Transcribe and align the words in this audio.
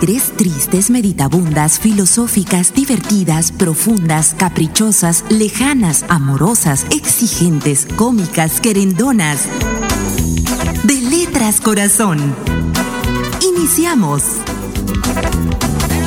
tres 0.00 0.32
tristes, 0.36 0.90
meditabundas, 0.90 1.80
filosóficas, 1.80 2.72
divertidas, 2.72 3.50
profundas, 3.50 4.34
caprichosas, 4.38 5.24
lejanas, 5.28 6.04
amorosas, 6.08 6.86
exigentes, 6.90 7.86
cómicas, 7.96 8.60
querendonas. 8.60 9.48
De 10.84 11.00
letras 11.02 11.60
corazón. 11.60 12.34
Iniciamos. 13.42 14.22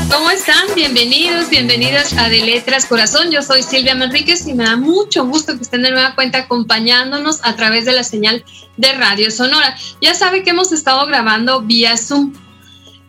¿Cómo 0.10 0.30
están? 0.30 0.74
Bienvenidos, 0.76 1.50
bienvenidas 1.50 2.18
a 2.18 2.30
De 2.30 2.42
Letras 2.42 2.86
Corazón. 2.86 3.32
Yo 3.32 3.42
soy 3.42 3.64
Silvia 3.64 3.96
Manríquez 3.96 4.46
y 4.48 4.54
me 4.54 4.66
da 4.66 4.76
mucho 4.76 5.26
gusto 5.26 5.56
que 5.56 5.64
estén 5.64 5.84
de 5.84 5.92
nueva 5.92 6.16
cuenta 6.16 6.40
acompañándonos 6.40 7.40
a 7.44 7.56
través 7.56 7.86
de 7.86 7.94
la 7.94 8.04
señal 8.04 8.44
de 8.78 8.94
Radio 8.94 9.32
Sonora. 9.32 9.76
Ya 10.02 10.14
sabe 10.14 10.44
que 10.44 10.52
hemos 10.52 10.72
estado 10.72 11.06
grabando 11.08 11.62
vía 11.62 11.98
Zoom 11.98 12.34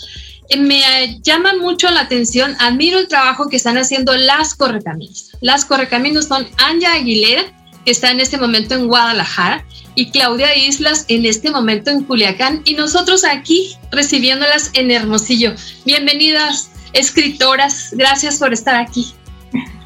eh, 0.49 0.57
me 0.57 1.19
llama 1.21 1.53
mucho 1.55 1.91
la 1.91 2.01
atención, 2.01 2.55
admiro 2.57 2.97
el 2.97 3.07
trabajo 3.07 3.47
que 3.47 3.57
están 3.57 3.77
haciendo 3.77 4.17
las 4.17 4.55
Correcaminos. 4.55 5.33
Las 5.39 5.65
Correcaminos 5.65 6.25
son 6.25 6.47
Anja 6.57 6.93
Aguilera, 6.93 7.58
que 7.85 7.91
está 7.91 8.11
en 8.11 8.19
este 8.19 8.37
momento 8.37 8.75
en 8.75 8.87
Guadalajara, 8.87 9.65
y 9.95 10.11
Claudia 10.11 10.55
Islas 10.55 11.05
en 11.09 11.25
este 11.25 11.51
momento 11.51 11.91
en 11.91 12.03
Culiacán, 12.03 12.61
y 12.65 12.73
nosotros 12.75 13.23
aquí 13.23 13.75
recibiéndolas 13.91 14.71
en 14.73 14.91
Hermosillo. 14.91 15.53
Bienvenidas, 15.85 16.71
escritoras, 16.93 17.89
gracias 17.91 18.37
por 18.37 18.53
estar 18.53 18.75
aquí. 18.75 19.13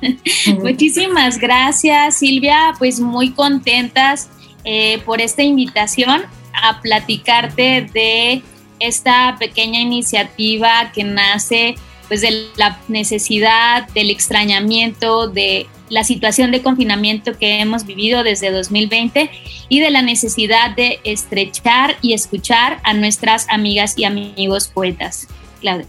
Muchísimas 0.62 1.40
gracias, 1.40 2.18
Silvia. 2.18 2.74
Pues 2.78 3.00
muy 3.00 3.32
contentas 3.32 4.30
eh, 4.64 5.02
por 5.06 5.22
esta 5.22 5.44
invitación 5.44 6.24
a 6.54 6.82
platicarte 6.82 7.90
de 7.94 8.44
esta 8.80 9.36
pequeña 9.40 9.80
iniciativa 9.80 10.92
que 10.94 11.04
nace 11.04 11.76
pues 12.14 12.22
de 12.22 12.46
la 12.58 12.78
necesidad, 12.90 13.88
del 13.96 14.12
extrañamiento, 14.12 15.30
de 15.30 15.66
la 15.90 16.04
situación 16.04 16.52
de 16.52 16.62
confinamiento 16.62 17.32
que 17.40 17.60
hemos 17.60 17.88
vivido 17.88 18.24
desde 18.24 18.52
2020 18.52 19.32
y 19.68 19.80
de 19.80 19.90
la 19.90 20.04
necesidad 20.04 20.76
de 20.76 21.00
estrechar 21.06 21.96
y 22.04 22.14
escuchar 22.14 22.78
a 22.84 22.94
nuestras 22.94 23.48
amigas 23.50 23.98
y 23.98 24.04
amigos 24.04 24.68
poetas. 24.68 25.28
Claudia. 25.60 25.88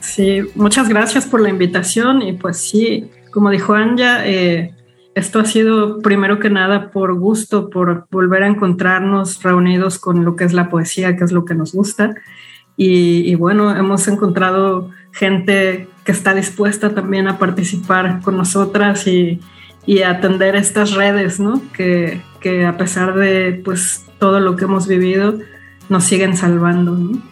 Sí, 0.00 0.42
muchas 0.56 0.90
gracias 0.90 1.24
por 1.24 1.40
la 1.40 1.48
invitación 1.48 2.20
y 2.20 2.34
pues 2.34 2.58
sí, 2.58 3.08
como 3.30 3.48
dijo 3.48 3.72
Anja, 3.72 4.26
eh, 4.26 4.74
esto 5.14 5.40
ha 5.40 5.46
sido 5.46 6.00
primero 6.00 6.38
que 6.38 6.50
nada 6.50 6.90
por 6.90 7.14
gusto, 7.18 7.70
por 7.70 8.06
volver 8.10 8.42
a 8.42 8.48
encontrarnos 8.48 9.42
reunidos 9.42 9.98
con 9.98 10.22
lo 10.22 10.36
que 10.36 10.44
es 10.44 10.52
la 10.52 10.68
poesía, 10.68 11.16
que 11.16 11.24
es 11.24 11.32
lo 11.32 11.46
que 11.46 11.54
nos 11.54 11.72
gusta. 11.72 12.14
Y, 12.76 13.34
bueno, 13.34 13.76
hemos 13.76 14.08
encontrado 14.08 14.90
gente 15.12 15.88
que 16.04 16.12
está 16.12 16.34
dispuesta 16.34 16.94
también 16.94 17.28
a 17.28 17.38
participar 17.38 18.20
con 18.22 18.36
nosotras 18.36 19.06
y, 19.06 19.40
y 19.86 20.02
atender 20.02 20.56
estas 20.56 20.92
redes, 20.92 21.38
¿no? 21.38 21.62
Que, 21.72 22.20
que, 22.40 22.64
a 22.64 22.76
pesar 22.76 23.14
de 23.14 23.60
pues 23.64 24.04
todo 24.18 24.40
lo 24.40 24.56
que 24.56 24.64
hemos 24.64 24.86
vivido, 24.86 25.38
nos 25.88 26.04
siguen 26.04 26.36
salvando, 26.36 26.92
¿no? 26.92 27.22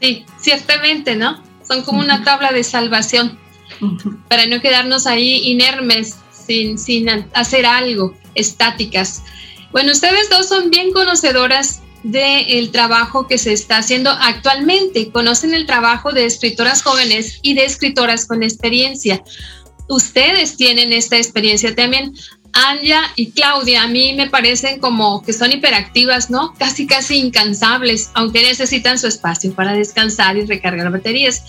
Sí, 0.00 0.24
ciertamente, 0.38 1.16
¿no? 1.16 1.42
Son 1.66 1.82
como 1.82 2.00
una 2.00 2.24
tabla 2.24 2.52
de 2.52 2.62
salvación 2.62 3.38
para 4.28 4.46
no 4.46 4.60
quedarnos 4.60 5.06
ahí 5.06 5.48
inermes 5.50 6.18
sin, 6.30 6.78
sin 6.78 7.08
hacer 7.32 7.66
algo, 7.66 8.14
estáticas. 8.34 9.22
Bueno, 9.72 9.92
ustedes 9.92 10.28
dos 10.30 10.48
son 10.48 10.70
bien 10.70 10.92
conocedoras 10.92 11.82
del 12.04 12.70
trabajo 12.70 13.26
que 13.26 13.38
se 13.38 13.52
está 13.52 13.78
haciendo 13.78 14.10
actualmente. 14.10 15.10
Conocen 15.10 15.54
el 15.54 15.66
trabajo 15.66 16.12
de 16.12 16.26
escritoras 16.26 16.82
jóvenes 16.82 17.40
y 17.42 17.54
de 17.54 17.64
escritoras 17.64 18.26
con 18.26 18.42
experiencia. 18.42 19.24
Ustedes 19.88 20.56
tienen 20.56 20.92
esta 20.92 21.16
experiencia 21.16 21.74
también. 21.74 22.14
Anja 22.52 23.02
y 23.16 23.32
Claudia 23.32 23.82
a 23.82 23.88
mí 23.88 24.12
me 24.12 24.30
parecen 24.30 24.78
como 24.78 25.22
que 25.22 25.32
son 25.32 25.50
hiperactivas, 25.50 26.30
¿no? 26.30 26.54
Casi, 26.56 26.86
casi 26.86 27.18
incansables, 27.18 28.10
aunque 28.14 28.42
necesitan 28.42 28.98
su 28.98 29.08
espacio 29.08 29.52
para 29.52 29.72
descansar 29.72 30.36
y 30.36 30.44
recargar 30.44 30.92
baterías. 30.92 31.42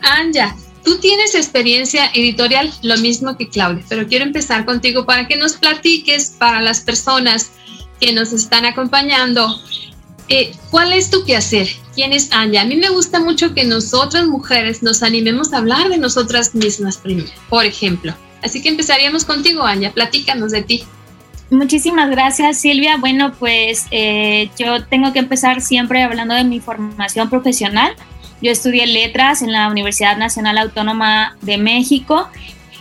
Anja, 0.00 0.56
Tú 0.84 0.98
tienes 0.98 1.34
experiencia 1.34 2.10
editorial, 2.14 2.72
lo 2.82 2.96
mismo 2.96 3.36
que 3.36 3.50
Claudia, 3.50 3.84
pero 3.88 4.06
quiero 4.06 4.24
empezar 4.24 4.64
contigo 4.64 5.04
para 5.04 5.28
que 5.28 5.36
nos 5.36 5.54
platiques 5.54 6.34
para 6.38 6.62
las 6.62 6.80
personas 6.80 7.50
que 8.00 8.12
nos 8.12 8.32
están 8.32 8.64
acompañando. 8.64 9.60
Eh, 10.32 10.52
¿Cuál 10.70 10.92
es 10.92 11.10
tu 11.10 11.24
quehacer? 11.24 11.66
¿Quién 11.96 12.12
es 12.12 12.32
Anja? 12.32 12.60
A 12.60 12.64
mí 12.64 12.76
me 12.76 12.88
gusta 12.88 13.18
mucho 13.18 13.52
que 13.52 13.64
nosotras 13.64 14.28
mujeres 14.28 14.80
nos 14.80 15.02
animemos 15.02 15.52
a 15.52 15.58
hablar 15.58 15.88
de 15.88 15.98
nosotras 15.98 16.54
mismas 16.54 16.98
primero, 16.98 17.28
por 17.48 17.64
ejemplo. 17.64 18.14
Así 18.40 18.62
que 18.62 18.68
empezaríamos 18.68 19.24
contigo, 19.24 19.64
Anja. 19.64 19.90
Platícanos 19.90 20.52
de 20.52 20.62
ti. 20.62 20.84
Muchísimas 21.50 22.10
gracias, 22.10 22.58
Silvia. 22.58 22.96
Bueno, 22.96 23.32
pues 23.40 23.86
eh, 23.90 24.48
yo 24.56 24.84
tengo 24.84 25.12
que 25.12 25.18
empezar 25.18 25.60
siempre 25.60 26.04
hablando 26.04 26.36
de 26.36 26.44
mi 26.44 26.60
formación 26.60 27.28
profesional. 27.28 27.96
Yo 28.40 28.52
estudié 28.52 28.86
letras 28.86 29.42
en 29.42 29.50
la 29.50 29.66
Universidad 29.66 30.16
Nacional 30.16 30.58
Autónoma 30.58 31.36
de 31.42 31.58
México 31.58 32.28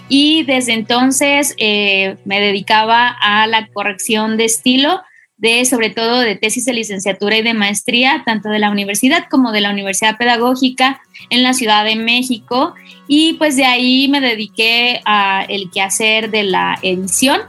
y 0.08 0.44
desde 0.44 0.74
entonces 0.74 1.56
eh, 1.58 2.18
me 2.26 2.40
dedicaba 2.40 3.08
a 3.08 3.48
la 3.48 3.68
corrección 3.70 4.38
de 4.38 4.46
estilo 4.46 5.02
de 5.39 5.66
sobre 5.66 5.89
todo 5.89 6.19
de 6.19 6.35
tesis 6.35 6.66
de 6.66 6.73
licenciatura 6.73 7.38
y 7.38 7.41
de 7.41 7.53
maestría, 7.53 8.23
tanto 8.25 8.50
de 8.50 8.59
la 8.59 8.69
universidad 8.69 9.25
como 9.29 9.51
de 9.51 9.61
la 9.61 9.72
Universidad 9.72 10.17
Pedagógica 10.17 11.01
en 11.29 11.44
la 11.44 11.53
Ciudad 11.53 11.83
de 11.83 11.95
México. 11.95 12.75
Y 13.07 13.33
pues 13.33 13.55
de 13.55 13.66
ahí 13.66 14.07
me 14.09 14.22
dediqué 14.22 15.01
a 15.05 15.45
el 15.47 15.72
quehacer 15.72 16.29
de 16.29 16.44
la 16.44 16.77
edición 16.81 17.41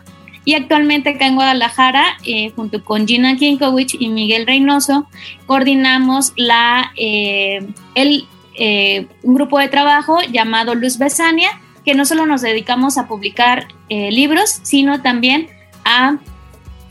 y 0.44 0.54
actualmente 0.54 1.10
acá 1.10 1.26
en 1.26 1.34
Guadalajara, 1.34 2.04
eh, 2.24 2.50
junto 2.56 2.82
con 2.82 3.06
Gina 3.06 3.36
Kinkowicz 3.36 3.94
y 3.98 4.08
Miguel 4.08 4.46
Reynoso, 4.46 5.06
coordinamos 5.46 6.32
la, 6.36 6.92
eh, 6.96 7.66
el, 7.94 8.26
eh, 8.58 9.06
un 9.22 9.34
grupo 9.34 9.58
de 9.58 9.68
trabajo 9.68 10.18
llamado 10.32 10.74
Luz 10.74 10.98
Besania, 10.98 11.50
que 11.84 11.94
no 11.94 12.04
solo 12.04 12.26
nos 12.26 12.40
dedicamos 12.40 12.98
a 12.98 13.06
publicar 13.06 13.68
libros, 13.88 14.60
sino 14.62 15.02
también 15.02 15.48
a 15.84 16.18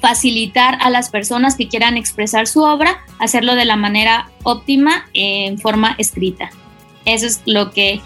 facilitar 0.01 0.77
a 0.81 0.89
las 0.89 1.09
personas 1.09 1.55
que 1.55 1.67
quieran 1.67 1.97
expresar 1.97 2.47
su 2.47 2.61
obra, 2.61 3.03
hacerlo 3.19 3.55
de 3.55 3.65
la 3.65 3.75
manera 3.75 4.29
óptima 4.43 5.07
en 5.13 5.57
forma 5.59 5.95
escrita. 5.97 6.49
Eso 7.05 7.25
es 7.25 7.41
lo 7.45 7.71
que 7.71 8.01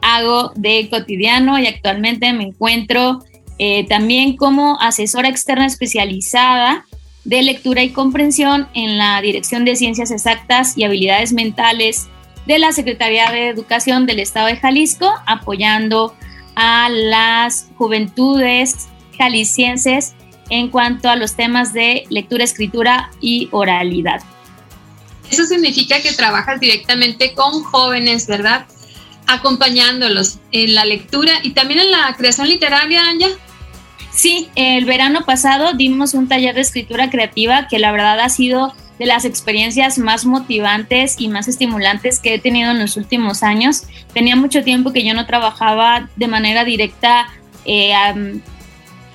hago 0.00 0.52
de 0.54 0.88
cotidiano 0.88 1.58
y 1.58 1.66
actualmente 1.66 2.32
me 2.32 2.44
encuentro 2.44 3.20
eh, 3.58 3.86
también 3.88 4.36
como 4.36 4.80
asesora 4.80 5.28
externa 5.28 5.66
especializada 5.66 6.84
de 7.24 7.42
lectura 7.42 7.82
y 7.82 7.90
comprensión 7.90 8.68
en 8.74 8.98
la 8.98 9.20
Dirección 9.20 9.64
de 9.64 9.76
Ciencias 9.76 10.10
Exactas 10.10 10.78
y 10.78 10.84
Habilidades 10.84 11.32
Mentales 11.32 12.08
de 12.46 12.58
la 12.58 12.72
Secretaría 12.72 13.30
de 13.32 13.48
Educación 13.48 14.06
del 14.06 14.20
Estado 14.20 14.46
de 14.46 14.56
Jalisco, 14.56 15.10
apoyando 15.26 16.14
a 16.54 16.88
las 16.88 17.68
juventudes 17.76 18.88
jaliscienses 19.18 20.14
en 20.50 20.68
cuanto 20.68 21.08
a 21.08 21.16
los 21.16 21.34
temas 21.34 21.72
de 21.72 22.04
lectura, 22.08 22.44
escritura 22.44 23.10
y 23.20 23.48
oralidad. 23.52 24.22
Eso 25.30 25.44
significa 25.44 26.00
que 26.00 26.12
trabajas 26.12 26.60
directamente 26.60 27.34
con 27.34 27.62
jóvenes, 27.64 28.26
¿verdad? 28.26 28.66
Acompañándolos 29.26 30.38
en 30.52 30.74
la 30.74 30.84
lectura 30.84 31.32
y 31.42 31.50
también 31.50 31.80
en 31.80 31.90
la 31.90 32.14
creación 32.16 32.48
literaria, 32.48 33.08
Anja. 33.08 33.28
Sí, 34.12 34.48
el 34.54 34.84
verano 34.84 35.24
pasado 35.26 35.72
dimos 35.74 36.14
un 36.14 36.28
taller 36.28 36.54
de 36.54 36.60
escritura 36.62 37.10
creativa 37.10 37.66
que 37.68 37.78
la 37.78 37.92
verdad 37.92 38.20
ha 38.20 38.28
sido 38.28 38.72
de 38.98 39.06
las 39.06 39.24
experiencias 39.24 39.98
más 39.98 40.24
motivantes 40.24 41.16
y 41.18 41.28
más 41.28 41.48
estimulantes 41.48 42.18
que 42.18 42.34
he 42.34 42.38
tenido 42.38 42.70
en 42.70 42.78
los 42.78 42.96
últimos 42.96 43.42
años. 43.42 43.82
Tenía 44.14 44.36
mucho 44.36 44.64
tiempo 44.64 44.92
que 44.92 45.04
yo 45.04 45.12
no 45.12 45.26
trabajaba 45.26 46.08
de 46.16 46.28
manera 46.28 46.64
directa 46.64 47.26
eh, 47.66 47.92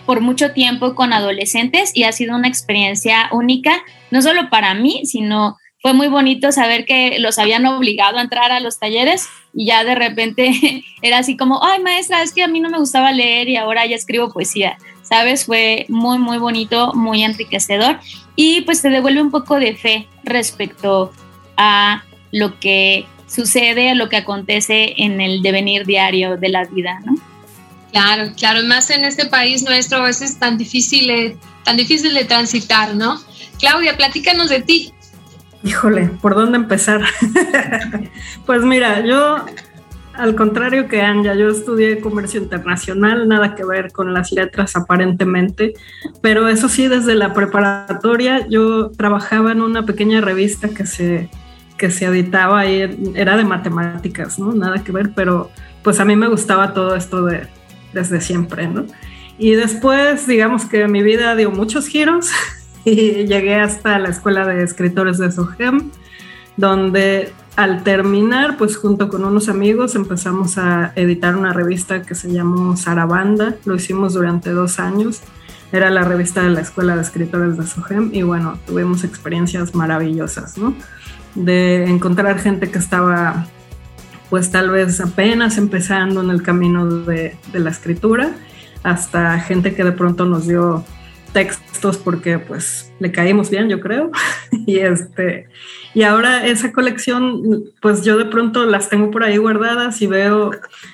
por 0.05 0.21
mucho 0.21 0.51
tiempo 0.51 0.95
con 0.95 1.13
adolescentes 1.13 1.91
y 1.93 2.03
ha 2.03 2.11
sido 2.11 2.35
una 2.35 2.47
experiencia 2.47 3.29
única, 3.31 3.83
no 4.09 4.21
solo 4.21 4.49
para 4.49 4.73
mí, 4.73 5.01
sino 5.05 5.57
fue 5.81 5.93
muy 5.93 6.07
bonito 6.07 6.51
saber 6.51 6.85
que 6.85 7.19
los 7.19 7.39
habían 7.39 7.65
obligado 7.65 8.17
a 8.17 8.21
entrar 8.21 8.51
a 8.51 8.59
los 8.59 8.79
talleres 8.79 9.27
y 9.53 9.65
ya 9.65 9.83
de 9.83 9.95
repente 9.95 10.83
era 11.01 11.19
así 11.19 11.37
como, 11.37 11.63
ay 11.63 11.81
maestra, 11.81 12.21
es 12.21 12.33
que 12.33 12.43
a 12.43 12.47
mí 12.47 12.59
no 12.59 12.69
me 12.69 12.77
gustaba 12.77 13.11
leer 13.11 13.49
y 13.49 13.57
ahora 13.57 13.85
ya 13.85 13.95
escribo 13.95 14.31
poesía. 14.31 14.77
¿sabes? 15.11 15.45
Fue 15.45 15.85
muy, 15.89 16.17
muy 16.19 16.37
bonito, 16.37 16.93
muy 16.93 17.23
enriquecedor. 17.23 17.99
y 18.37 18.61
pues 18.61 18.81
te 18.81 18.89
devuelve 18.89 19.21
un 19.21 19.29
poco 19.29 19.59
de 19.59 19.75
fe 19.75 20.07
respecto 20.23 21.11
a 21.57 22.03
lo 22.31 22.59
que 22.61 23.05
sucede, 23.27 23.93
lo 23.93 24.07
que 24.07 24.15
acontece 24.15 24.93
en 25.03 25.19
el 25.19 25.41
devenir 25.41 25.85
diario 25.85 26.37
de 26.37 26.47
la 26.47 26.63
vida, 26.63 27.01
¿no? 27.05 27.15
Claro, 27.91 28.31
claro, 28.37 28.63
más 28.67 28.89
en 28.89 29.03
este 29.03 29.25
país 29.25 29.63
nuestro 29.63 29.99
a 29.99 30.03
veces 30.03 30.39
tan 30.39 30.57
difícil, 30.57 31.37
tan 31.65 31.75
difícil 31.75 32.13
de 32.13 32.23
transitar, 32.23 32.95
¿no? 32.95 33.19
Claudia, 33.59 33.97
platícanos 33.97 34.49
de 34.49 34.61
ti. 34.61 34.93
Híjole, 35.63 36.07
¿por 36.21 36.35
dónde 36.35 36.57
empezar? 36.57 37.01
pues 38.45 38.63
mira, 38.63 39.05
yo 39.05 39.45
al 40.13 40.35
contrario 40.35 40.87
que 40.87 41.01
Anja, 41.01 41.35
yo 41.35 41.49
estudié 41.49 41.99
comercio 41.99 42.41
internacional, 42.41 43.27
nada 43.27 43.55
que 43.55 43.65
ver 43.65 43.91
con 43.91 44.13
las 44.13 44.31
letras 44.31 44.75
aparentemente, 44.75 45.73
pero 46.21 46.47
eso 46.47 46.69
sí, 46.69 46.87
desde 46.87 47.15
la 47.15 47.33
preparatoria 47.33 48.47
yo 48.47 48.89
trabajaba 48.91 49.51
en 49.51 49.61
una 49.61 49.85
pequeña 49.85 50.21
revista 50.21 50.69
que 50.69 50.85
se, 50.85 51.29
que 51.77 51.91
se 51.91 52.05
editaba 52.05 52.65
y 52.65 53.13
era 53.15 53.37
de 53.37 53.43
matemáticas, 53.43 54.39
¿no? 54.39 54.53
Nada 54.53 54.83
que 54.83 54.91
ver, 54.91 55.11
pero 55.13 55.51
pues 55.83 55.99
a 55.99 56.05
mí 56.05 56.15
me 56.15 56.27
gustaba 56.27 56.73
todo 56.73 56.95
esto 56.95 57.23
de, 57.23 57.47
desde 57.93 58.21
siempre, 58.21 58.67
¿no? 58.67 58.85
Y 59.37 59.53
después, 59.53 60.27
digamos 60.27 60.65
que 60.65 60.87
mi 60.87 61.01
vida 61.01 61.35
dio 61.35 61.51
muchos 61.51 61.87
giros 61.87 62.29
y 62.85 63.25
llegué 63.25 63.55
hasta 63.55 63.97
la 63.99 64.09
Escuela 64.09 64.45
de 64.45 64.63
Escritores 64.63 65.17
de 65.17 65.31
SOGEM, 65.31 65.91
donde 66.57 67.33
al 67.55 67.83
terminar, 67.83 68.57
pues 68.57 68.77
junto 68.77 69.09
con 69.09 69.25
unos 69.25 69.49
amigos 69.49 69.95
empezamos 69.95 70.57
a 70.57 70.93
editar 70.95 71.35
una 71.35 71.53
revista 71.53 72.01
que 72.03 72.15
se 72.15 72.31
llamó 72.31 72.77
Sarabanda, 72.77 73.55
lo 73.65 73.75
hicimos 73.75 74.13
durante 74.13 74.51
dos 74.51 74.79
años, 74.79 75.21
era 75.71 75.89
la 75.89 76.03
revista 76.03 76.43
de 76.43 76.49
la 76.49 76.61
Escuela 76.61 76.95
de 76.95 77.01
Escritores 77.01 77.57
de 77.57 77.65
SOGEM 77.65 78.11
y 78.13 78.23
bueno, 78.23 78.57
tuvimos 78.65 79.03
experiencias 79.03 79.73
maravillosas, 79.73 80.57
¿no? 80.57 80.73
De 81.35 81.85
encontrar 81.85 82.39
gente 82.39 82.69
que 82.69 82.77
estaba 82.77 83.47
pues 84.31 84.49
tal 84.49 84.69
vez 84.69 85.01
apenas 85.01 85.57
empezando 85.57 86.21
en 86.21 86.29
el 86.29 86.41
camino 86.41 86.87
de, 86.87 87.35
la 87.53 87.69
escritura, 87.69 88.31
hasta 88.81 89.37
gente 89.41 89.75
que 89.75 89.83
de 89.83 89.91
pronto 89.91 90.25
nos 90.25 90.47
dio 90.47 90.85
textos 91.33 91.97
porque 91.97 92.39
pues 92.39 92.93
le 92.99 93.11
caímos 93.11 93.49
bien, 93.49 93.67
yo 93.67 93.81
creo. 93.81 94.09
y 94.65 94.79
este 94.79 95.49
y 95.93 96.03
ahora 96.03 96.47
esa 96.47 96.71
colección 96.71 97.41
pues 97.81 98.05
yo 98.05 98.17
de 98.17 98.23
pronto 98.23 98.65
las 98.65 98.87
tengo 98.87 99.11
por 99.11 99.23
ahí 99.23 99.35
guardadas 99.35 100.01
y 100.01 100.07
veo 100.07 100.51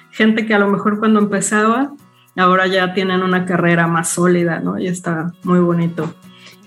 gente 0.10 0.48
que 0.48 0.56
a 0.56 0.60
lo 0.60 0.68
mejor 0.70 0.98
cuando 0.98 1.20
empezaba 1.20 1.94
ahora 2.36 2.66
ya 2.66 2.96
tienen 2.96 3.22
una 3.22 3.46
carrera 3.46 3.86
más 3.86 4.10
sólida, 4.10 4.60
¿no? 4.60 4.80
Y 4.80 4.88
está 4.88 5.32
muy 5.44 5.60
bonito. 5.60 6.12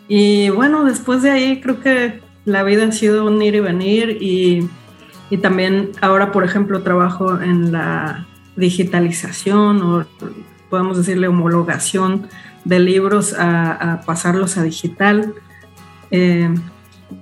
Y 0.07 0.51
bueno, 0.51 0.85
después 0.85 1.23
de 1.23 1.31
ahí 1.31 1.61
creo 1.61 1.81
que 1.81 2.21
la 2.45 2.63
vida 2.63 2.87
ha 2.87 2.93
sido 2.93 3.27
un 3.27 3.43
ir 3.43 3.57
y 3.57 3.61
venir 3.61 4.19
y, 4.21 4.69
y 5.31 5.39
también 5.39 5.93
ahora, 6.01 6.33
por 6.33 6.45
ejemplo, 6.45 6.83
trabajo 6.83 7.41
en 7.41 7.73
la 7.73 8.27
digitalización 8.57 9.81
o 9.81 10.05
podemos 10.69 10.99
decirle 10.99 11.29
homologación 11.29 12.29
de 12.65 12.81
libros 12.81 13.35
a, 13.39 14.03
pasarlos 14.05 14.59
a 14.59 14.65
digital. 14.65 15.33
Eh, 16.11 16.53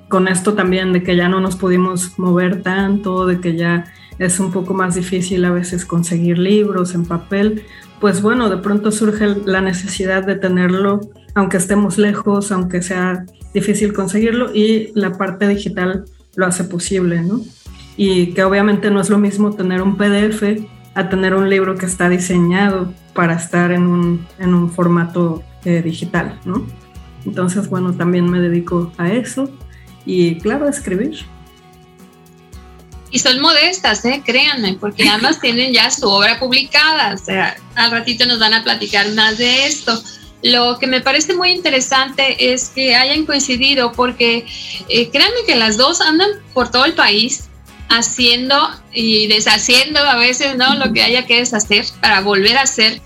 con 0.08 0.26
esto 0.26 0.54
también 0.54 0.92
de 0.92 1.02
que 1.02 1.16
ya 1.16 1.28
no 1.28 1.40
nos 1.40 1.56
pudimos 1.56 2.18
mover 2.18 2.62
tanto, 2.62 3.26
de 3.26 3.40
que 3.40 3.56
ya 3.56 3.84
es 4.18 4.40
un 4.40 4.50
poco 4.50 4.74
más 4.74 4.94
difícil 4.94 5.44
a 5.44 5.50
veces 5.50 5.84
conseguir 5.84 6.38
libros 6.38 6.94
en 6.94 7.04
papel, 7.04 7.64
pues 8.00 8.22
bueno, 8.22 8.48
de 8.48 8.56
pronto 8.56 8.90
surge 8.90 9.36
la 9.44 9.60
necesidad 9.60 10.24
de 10.26 10.34
tenerlo, 10.34 11.00
aunque 11.34 11.56
estemos 11.56 11.98
lejos, 11.98 12.50
aunque 12.52 12.82
sea 12.82 13.24
difícil 13.54 13.92
conseguirlo, 13.92 14.54
y 14.54 14.92
la 14.94 15.12
parte 15.12 15.46
digital 15.46 16.04
lo 16.36 16.46
hace 16.46 16.64
posible, 16.64 17.22
¿no? 17.22 17.40
Y 17.98 18.32
que 18.32 18.44
obviamente 18.44 18.90
no 18.90 19.02
es 19.02 19.10
lo 19.10 19.18
mismo 19.18 19.52
tener 19.54 19.82
un 19.82 19.98
PDF 19.98 20.42
a 20.94 21.08
tener 21.10 21.34
un 21.34 21.50
libro 21.50 21.76
que 21.76 21.84
está 21.84 22.08
diseñado 22.08 22.94
para 23.12 23.34
estar 23.34 23.72
en 23.72 23.82
un, 23.82 24.26
en 24.38 24.54
un 24.54 24.70
formato 24.70 25.42
eh, 25.64 25.82
digital, 25.82 26.40
¿no? 26.44 26.66
Entonces, 27.26 27.68
bueno, 27.68 27.92
también 27.94 28.30
me 28.30 28.40
dedico 28.40 28.92
a 28.96 29.08
eso 29.10 29.50
y, 30.06 30.38
claro, 30.38 30.66
a 30.66 30.70
escribir. 30.70 31.26
Y 33.10 33.18
son 33.18 33.40
modestas, 33.40 34.04
¿eh? 34.04 34.22
créanme, 34.24 34.76
porque 34.80 35.08
ambas 35.08 35.40
tienen 35.42 35.72
ya 35.72 35.90
su 35.90 36.08
obra 36.08 36.38
publicada. 36.38 37.14
O 37.14 37.18
sea, 37.18 37.56
al 37.74 37.90
ratito 37.90 38.26
nos 38.26 38.38
van 38.38 38.54
a 38.54 38.62
platicar 38.62 39.08
más 39.14 39.38
de 39.38 39.66
esto. 39.66 40.00
Lo 40.42 40.78
que 40.78 40.86
me 40.86 41.00
parece 41.00 41.34
muy 41.34 41.50
interesante 41.50 42.52
es 42.52 42.68
que 42.68 42.94
hayan 42.94 43.26
coincidido, 43.26 43.92
porque 43.92 44.46
eh, 44.88 45.10
créanme 45.10 45.44
que 45.46 45.56
las 45.56 45.76
dos 45.76 46.00
andan 46.00 46.30
por 46.54 46.70
todo 46.70 46.84
el 46.84 46.94
país 46.94 47.48
haciendo 47.88 48.56
y 48.92 49.26
deshaciendo 49.28 50.00
a 50.00 50.16
veces, 50.16 50.56
¿no? 50.56 50.74
Lo 50.74 50.92
que 50.92 51.02
haya 51.02 51.26
que 51.26 51.38
deshacer 51.38 51.86
para 52.00 52.20
volver 52.20 52.56
a 52.56 52.62
hacer 52.62 53.00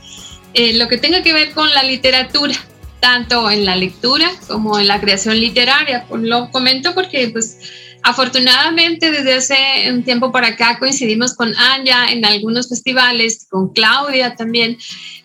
eh, 0.54 0.74
lo 0.74 0.88
que 0.88 0.98
tenga 0.98 1.22
que 1.22 1.32
ver 1.32 1.52
con 1.52 1.70
la 1.70 1.82
literatura, 1.82 2.54
tanto 3.00 3.50
en 3.50 3.64
la 3.64 3.76
lectura 3.76 4.30
como 4.48 4.78
en 4.78 4.88
la 4.88 5.00
creación 5.00 5.38
literaria. 5.38 6.06
Lo 6.10 6.50
comento 6.50 6.94
porque, 6.94 7.28
pues, 7.28 7.58
afortunadamente 8.02 9.10
desde 9.12 9.34
hace 9.34 9.90
un 9.90 10.02
tiempo 10.02 10.32
para 10.32 10.48
acá 10.48 10.78
coincidimos 10.78 11.34
con 11.34 11.56
Anja 11.56 12.10
en 12.10 12.24
algunos 12.24 12.68
festivales, 12.68 13.46
con 13.48 13.72
Claudia 13.72 14.34
también. 14.34 14.76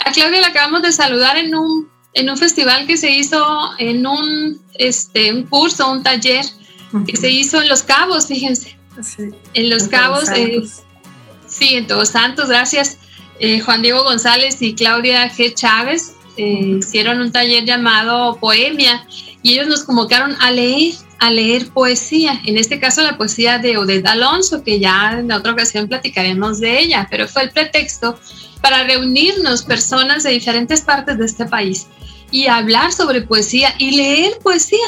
A 0.05 0.11
Claudia 0.11 0.41
la 0.41 0.47
acabamos 0.47 0.83
de 0.83 0.91
saludar 0.91 1.37
en 1.37 1.55
un, 1.55 1.89
en 2.13 2.29
un 2.29 2.37
festival 2.37 2.85
que 2.85 2.97
se 2.97 3.11
hizo 3.11 3.71
en 3.79 4.05
un, 4.05 4.61
este, 4.75 5.33
un 5.33 5.43
curso, 5.43 5.91
un 5.91 6.03
taller 6.03 6.45
que 7.05 7.17
se 7.17 7.29
hizo 7.29 7.61
en 7.61 7.67
Los 7.67 7.83
Cabos, 7.83 8.27
fíjense 8.27 8.76
en 9.53 9.69
Los 9.69 9.87
Cabos, 9.87 10.29
eh, 10.35 10.63
sí, 11.47 11.75
en 11.75 11.87
Todos 11.87 12.09
Santos, 12.09 12.49
gracias. 12.49 12.97
Eh, 13.39 13.59
Juan 13.59 13.81
Diego 13.81 14.03
González 14.03 14.61
y 14.61 14.73
Claudia 14.73 15.31
G. 15.31 15.53
Chávez 15.53 16.15
eh, 16.37 16.77
hicieron 16.79 17.19
un 17.19 17.31
taller 17.31 17.65
llamado 17.65 18.37
Poemia 18.39 19.05
y 19.43 19.53
ellos 19.53 19.67
nos 19.67 19.83
convocaron 19.83 20.35
a 20.39 20.51
leer, 20.51 20.93
a 21.19 21.31
leer 21.31 21.69
poesía, 21.69 22.41
en 22.45 22.57
este 22.57 22.79
caso 22.79 23.01
la 23.03 23.17
poesía 23.17 23.59
de 23.59 23.77
Odette 23.77 24.07
Alonso, 24.07 24.63
que 24.63 24.79
ya 24.79 25.19
en 25.19 25.31
otra 25.31 25.53
ocasión 25.53 25.87
platicaremos 25.87 26.59
de 26.59 26.79
ella, 26.79 27.07
pero 27.09 27.27
fue 27.27 27.43
el 27.43 27.51
pretexto 27.51 28.19
para 28.61 28.83
reunirnos 28.83 29.63
personas 29.63 30.23
de 30.23 30.31
diferentes 30.31 30.81
partes 30.81 31.17
de 31.17 31.25
este 31.25 31.45
país 31.45 31.87
y 32.31 32.47
hablar 32.47 32.91
sobre 32.91 33.21
poesía 33.21 33.73
y 33.77 33.95
leer 33.95 34.37
poesía, 34.43 34.87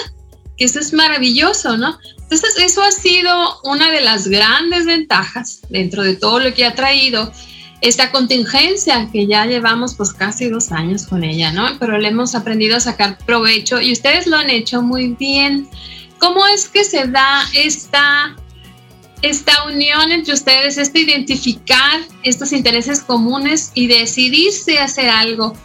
que 0.58 0.66
eso 0.66 0.80
es 0.80 0.92
maravilloso, 0.94 1.78
¿no? 1.78 1.98
Entonces, 2.32 2.54
eso 2.60 2.84
ha 2.84 2.92
sido 2.92 3.60
una 3.64 3.90
de 3.90 4.02
las 4.02 4.28
grandes 4.28 4.86
ventajas 4.86 5.62
dentro 5.70 6.04
de 6.04 6.16
todo 6.16 6.40
lo 6.40 6.54
que 6.54 6.64
ha 6.64 6.76
traído 6.76 7.34
esta 7.82 8.12
contingencia 8.12 9.10
que 9.12 9.26
ya 9.26 9.48
llevamos 9.48 9.96
pues 9.96 10.14
casi 10.14 10.48
dos 10.48 10.72
años 10.72 11.08
con 11.08 11.24
ella, 11.24 11.52
¿no? 11.52 11.66
Pero 11.80 11.98
le 11.98 12.10
hemos 12.10 12.36
aprendido 12.36 12.78
a 12.78 12.82
sacar 12.82 13.18
provecho 13.26 13.82
y 13.82 13.92
ustedes 13.92 14.28
lo 14.28 14.38
han 14.38 14.52
hecho 14.52 14.84
muy 14.84 15.16
bien. 15.16 15.68
¿Cómo 16.20 16.46
es 16.46 16.70
que 16.70 16.84
se 16.84 17.08
da 17.08 17.46
esta, 17.56 18.36
esta 19.24 19.64
unión 19.64 20.12
entre 20.12 20.36
ustedes, 20.36 20.78
este 20.78 21.00
identificar 21.00 22.02
estos 22.22 22.52
intereses 22.52 23.00
comunes 23.00 23.72
y 23.74 23.88
decidirse 23.88 24.78
hacer 24.78 25.10
algo 25.10 25.56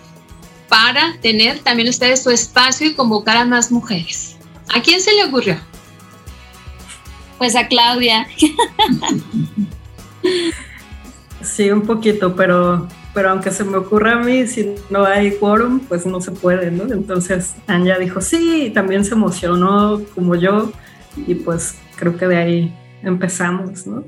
para 0.71 1.19
tener 1.21 1.59
también 1.59 1.91
ustedes 1.91 2.23
su 2.23 2.31
espacio 2.31 2.87
y 2.87 2.95
convocar 2.95 3.37
a 3.37 3.45
más 3.45 3.71
mujeres? 3.71 4.37
¿A 4.73 4.81
quién 4.81 5.03
se 5.03 5.13
le 5.13 5.25
ocurrió? 5.25 5.74
Pues 7.39 7.57
a 7.57 7.69
Claudia. 7.69 8.27
Sí, 11.43 11.71
un 11.71 11.83
poquito, 11.83 12.35
pero, 12.35 12.89
pero 13.13 13.31
aunque 13.31 13.51
se 13.51 13.65
me 13.65 13.77
ocurra 13.77 14.15
a 14.15 14.19
mí, 14.19 14.47
si 14.47 14.75
no 14.89 15.05
hay 15.05 15.33
quórum, 15.33 15.81
pues 15.81 16.07
no 16.07 16.21
se 16.21 16.33
puede, 16.33 16.71
¿no? 16.71 16.85
Entonces 16.93 17.55
Anja 17.67 17.99
dijo 17.99 18.21
sí, 18.21 18.71
también 18.75 19.05
se 19.05 19.15
emocionó 19.15 20.01
como 20.15 20.35
yo, 20.35 20.73
y 21.27 21.35
pues 21.35 21.77
creo 21.97 22.17
que 22.17 22.27
de 22.27 22.37
ahí 22.37 22.75
empezamos, 23.03 23.87
¿no? 23.87 24.05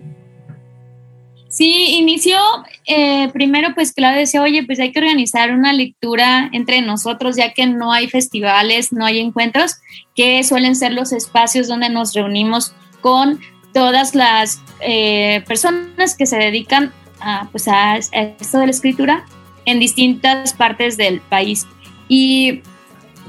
Sí, 1.48 1.96
inició 1.96 2.38
eh, 2.86 3.30
primero, 3.32 3.68
pues 3.74 3.92
Claudia 3.92 4.18
decía, 4.18 4.42
oye, 4.42 4.64
pues 4.64 4.78
hay 4.78 4.92
que 4.92 4.98
organizar 4.98 5.52
una 5.52 5.72
lectura 5.72 6.50
entre 6.52 6.82
nosotros, 6.82 7.36
ya 7.36 7.54
que 7.54 7.66
no 7.66 7.92
hay 7.92 8.08
festivales, 8.08 8.92
no 8.92 9.06
hay 9.06 9.20
encuentros, 9.20 9.76
que 10.14 10.42
suelen 10.42 10.76
ser 10.76 10.92
los 10.92 11.12
espacios 11.12 11.68
donde 11.68 11.88
nos 11.88 12.12
reunimos 12.14 12.74
con 13.06 13.38
todas 13.72 14.16
las 14.16 14.60
eh, 14.80 15.44
personas 15.46 16.16
que 16.16 16.26
se 16.26 16.38
dedican 16.38 16.92
a, 17.20 17.48
pues 17.52 17.68
a, 17.68 17.98
esto 17.98 18.58
de 18.58 18.66
la 18.66 18.72
escritura 18.72 19.24
en 19.64 19.78
distintas 19.78 20.54
partes 20.54 20.96
del 20.96 21.20
país. 21.20 21.68
Y, 22.08 22.62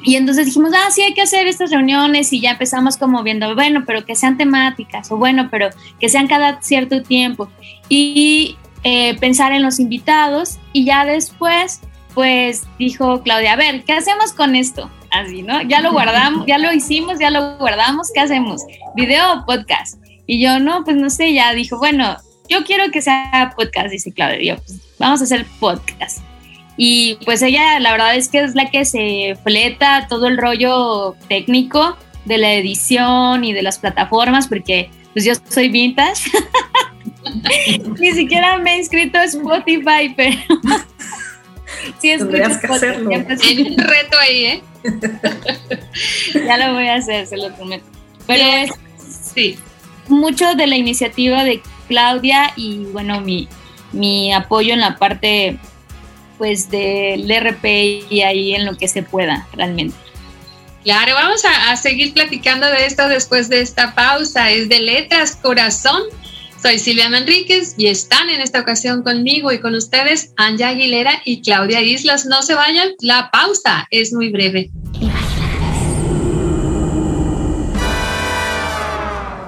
y, 0.01 0.15
entonces 0.15 0.47
dijimos, 0.47 0.71
ah, 0.75 0.89
sí, 0.89 1.03
hay 1.03 1.13
que 1.13 1.21
hacer 1.21 1.45
estas 1.45 1.69
reuniones 1.69 2.33
y 2.33 2.41
ya 2.41 2.49
empezamos 2.49 2.97
como 2.97 3.21
viendo, 3.21 3.53
bueno, 3.53 3.83
pero 3.85 4.03
que 4.03 4.15
sean 4.15 4.35
temáticas 4.35 5.11
o 5.11 5.17
bueno, 5.17 5.47
pero 5.51 5.69
que 5.99 6.09
sean 6.09 6.25
cada 6.25 6.59
cierto 6.63 7.03
tiempo. 7.03 7.47
Y 7.87 8.57
eh, 8.83 9.15
pensar 9.19 9.51
en 9.51 9.61
los 9.61 9.79
invitados 9.79 10.57
y 10.73 10.85
ya 10.85 11.05
después, 11.05 11.81
pues 12.15 12.63
dijo 12.79 13.21
Claudia, 13.21 13.53
a 13.53 13.57
ver, 13.57 13.83
¿qué 13.83 13.93
hacemos 13.93 14.33
con 14.33 14.55
esto? 14.55 14.89
Así, 15.11 15.41
¿no? 15.41 15.61
Ya 15.61 15.81
lo 15.81 15.91
guardamos, 15.91 16.45
ya 16.45 16.57
lo 16.57 16.71
hicimos, 16.73 17.19
ya 17.19 17.29
lo 17.29 17.57
guardamos, 17.57 18.11
¿qué 18.13 18.19
hacemos? 18.19 18.61
¿Video 18.95 19.33
o 19.33 19.45
podcast? 19.45 19.99
Y 20.25 20.41
yo, 20.41 20.59
no, 20.59 20.83
pues 20.83 20.97
no 20.97 21.09
sé, 21.09 21.33
ya 21.33 21.53
dijo, 21.53 21.77
bueno, 21.77 22.17
yo 22.49 22.63
quiero 22.63 22.91
que 22.91 23.01
sea 23.01 23.53
podcast, 23.55 23.89
dice 23.89 24.11
Claudia. 24.11 24.55
Yo, 24.55 24.61
pues 24.61 24.79
vamos 24.99 25.21
a 25.21 25.23
hacer 25.23 25.45
podcast. 25.59 26.19
Y 26.75 27.17
pues 27.25 27.41
ella, 27.41 27.79
la 27.79 27.91
verdad 27.91 28.15
es 28.15 28.29
que 28.29 28.43
es 28.43 28.53
la 28.53 28.69
que 28.69 28.85
se 28.85 29.37
fleta 29.43 30.07
todo 30.07 30.27
el 30.27 30.37
rollo 30.37 31.15
técnico 31.27 31.97
de 32.25 32.37
la 32.37 32.53
edición 32.53 33.43
y 33.43 33.53
de 33.53 33.63
las 33.63 33.79
plataformas, 33.79 34.47
porque 34.47 34.89
pues 35.13 35.25
yo 35.25 35.33
soy 35.49 35.69
vintage. 35.69 36.29
Ni 37.99 38.11
siquiera 38.11 38.57
me 38.57 38.75
he 38.75 38.77
inscrito 38.77 39.17
a 39.17 39.23
Spotify, 39.23 40.13
pero 40.15 40.37
sí 41.99 42.11
es 42.11 42.23
que 42.25 42.43
hacerlo. 42.43 43.09
Hay 43.11 43.61
un 43.61 43.77
reto 43.77 44.17
ahí, 44.19 44.45
¿eh? 44.45 44.63
ya 46.45 46.57
lo 46.57 46.73
voy 46.73 46.87
a 46.87 46.95
hacer, 46.95 47.27
se 47.27 47.37
lo 47.37 47.53
prometo. 47.55 47.85
Pero 48.25 48.43
es 48.43 48.71
sí. 49.33 49.57
mucho 50.07 50.55
de 50.55 50.67
la 50.67 50.75
iniciativa 50.75 51.43
de 51.43 51.61
Claudia 51.87 52.53
y 52.55 52.85
bueno, 52.85 53.21
mi, 53.21 53.47
mi 53.91 54.33
apoyo 54.33 54.73
en 54.73 54.81
la 54.81 54.97
parte 54.97 55.57
pues 56.37 56.69
del 56.69 57.29
RP 57.29 57.65
y 58.09 58.21
ahí 58.21 58.53
en 58.53 58.65
lo 58.65 58.77
que 58.77 58.87
se 58.87 59.03
pueda 59.03 59.47
realmente. 59.53 59.95
Claro, 60.83 61.15
vamos 61.15 61.43
a, 61.43 61.75
seguir 61.75 62.13
platicando 62.13 62.65
de 62.67 62.85
esto 62.85 63.09
después 63.09 63.49
de 63.49 63.59
esta 63.59 63.93
pausa. 63.93 64.51
Es 64.51 64.69
de 64.69 64.79
Letras 64.79 65.35
Corazón. 65.35 66.01
Soy 66.61 66.79
Silvia 66.79 67.07
Manríquez 67.07 67.75
y 67.77 67.85
están 67.85 68.29
en 68.29 68.41
esta 68.41 68.59
ocasión 68.61 69.03
conmigo 69.03 69.51
y 69.51 69.59
con 69.59 69.75
ustedes 69.75 70.33
Anja 70.37 70.69
Aguilera 70.69 71.11
y 71.23 71.41
Claudia 71.41 71.81
Islas. 71.81 72.25
No 72.25 72.41
se 72.41 72.55
vayan, 72.55 72.89
la 72.99 73.29
pausa 73.31 73.87
es 73.91 74.11
muy 74.11 74.31
breve. 74.31 74.71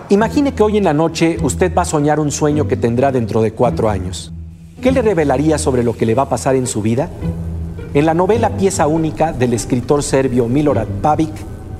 Imagine 0.09 0.53
que 0.53 0.63
hoy 0.63 0.77
en 0.77 0.83
la 0.83 0.93
noche 0.93 1.37
usted 1.41 1.73
va 1.75 1.81
a 1.81 1.85
soñar 1.85 2.19
un 2.19 2.31
sueño 2.31 2.67
que 2.67 2.77
tendrá 2.77 3.11
dentro 3.11 3.41
de 3.41 3.53
cuatro 3.53 3.89
años. 3.89 4.31
¿Qué 4.81 4.91
le 4.91 5.01
revelaría 5.01 5.57
sobre 5.57 5.83
lo 5.83 5.97
que 5.97 6.05
le 6.05 6.13
va 6.13 6.23
a 6.23 6.29
pasar 6.29 6.55
en 6.55 6.67
su 6.67 6.83
vida? 6.83 7.09
En 7.95 8.05
la 8.05 8.13
novela 8.13 8.55
Pieza 8.55 8.85
Única 8.85 9.33
del 9.33 9.53
escritor 9.53 10.03
serbio 10.03 10.47
Milorad 10.47 10.87
Pavic, 11.01 11.33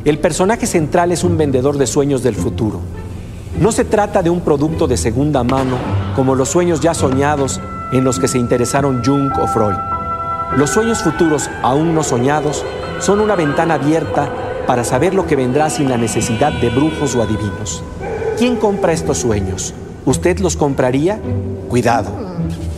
el 0.05 0.17
personaje 0.17 0.65
central 0.65 1.11
es 1.11 1.23
un 1.23 1.37
vendedor 1.37 1.77
de 1.77 1.85
sueños 1.85 2.23
del 2.23 2.35
futuro. 2.35 2.81
No 3.59 3.73
se 3.73 3.83
trata 3.83 4.23
de 4.23 4.29
un 4.29 4.39
producto 4.39 4.87
de 4.87 4.95
segunda 4.95 5.43
mano 5.43 5.75
como 6.15 6.33
los 6.33 6.47
sueños 6.47 6.79
ya 6.79 6.93
soñados 6.93 7.59
en 7.91 8.05
los 8.05 8.17
que 8.17 8.29
se 8.29 8.37
interesaron 8.37 9.03
Jung 9.03 9.33
o 9.37 9.47
Freud. 9.47 9.75
Los 10.55 10.69
sueños 10.69 11.03
futuros 11.03 11.49
aún 11.61 11.93
no 11.93 12.03
soñados 12.03 12.63
son 13.01 13.19
una 13.19 13.35
ventana 13.35 13.73
abierta 13.73 14.29
para 14.65 14.85
saber 14.85 15.13
lo 15.13 15.27
que 15.27 15.35
vendrá 15.35 15.69
sin 15.69 15.89
la 15.89 15.97
necesidad 15.97 16.53
de 16.53 16.69
brujos 16.69 17.15
o 17.15 17.21
adivinos. 17.21 17.83
¿Quién 18.37 18.55
compra 18.55 18.93
estos 18.93 19.17
sueños? 19.17 19.73
¿Usted 20.05 20.39
los 20.39 20.55
compraría? 20.55 21.19
Cuidado. 21.67 22.11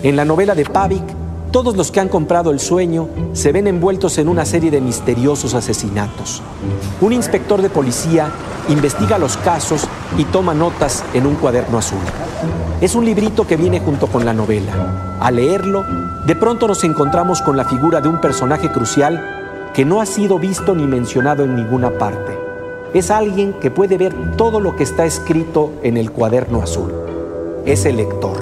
En 0.01 0.15
la 0.15 0.25
novela 0.25 0.55
de 0.55 0.65
Pavic, 0.65 1.03
todos 1.51 1.75
los 1.75 1.91
que 1.91 1.99
han 1.99 2.07
comprado 2.07 2.51
el 2.51 2.59
sueño 2.59 3.09
se 3.33 3.51
ven 3.51 3.67
envueltos 3.67 4.17
en 4.17 4.29
una 4.29 4.45
serie 4.45 4.71
de 4.71 4.79
misteriosos 4.79 5.53
asesinatos. 5.53 6.41
Un 7.01 7.11
inspector 7.11 7.61
de 7.61 7.69
policía 7.69 8.31
investiga 8.69 9.17
los 9.17 9.35
casos 9.37 9.85
y 10.17 10.23
toma 10.25 10.53
notas 10.53 11.03
en 11.13 11.25
un 11.25 11.35
cuaderno 11.35 11.77
azul. 11.77 11.99
Es 12.79 12.95
un 12.95 13.05
librito 13.05 13.45
que 13.45 13.57
viene 13.57 13.81
junto 13.81 14.07
con 14.07 14.25
la 14.25 14.33
novela. 14.33 15.17
Al 15.19 15.35
leerlo, 15.35 15.85
de 16.25 16.35
pronto 16.35 16.67
nos 16.67 16.83
encontramos 16.83 17.41
con 17.41 17.57
la 17.57 17.65
figura 17.65 17.99
de 17.99 18.07
un 18.07 18.21
personaje 18.21 18.71
crucial 18.71 19.69
que 19.73 19.85
no 19.85 20.01
ha 20.01 20.05
sido 20.05 20.39
visto 20.39 20.73
ni 20.73 20.87
mencionado 20.87 21.43
en 21.43 21.55
ninguna 21.55 21.91
parte. 21.91 22.37
Es 22.93 23.11
alguien 23.11 23.53
que 23.53 23.71
puede 23.71 23.97
ver 23.97 24.35
todo 24.37 24.59
lo 24.59 24.75
que 24.75 24.83
está 24.83 25.05
escrito 25.05 25.71
en 25.83 25.97
el 25.97 26.11
cuaderno 26.11 26.61
azul. 26.61 26.93
Es 27.65 27.85
el 27.85 27.97
lector. 27.97 28.37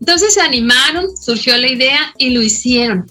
entonces 0.01 0.35
se 0.35 0.41
animaron, 0.41 1.17
surgió 1.17 1.57
la 1.57 1.69
idea 1.69 2.13
y 2.19 2.31
lo 2.31 2.43
hicieron. 2.43 3.11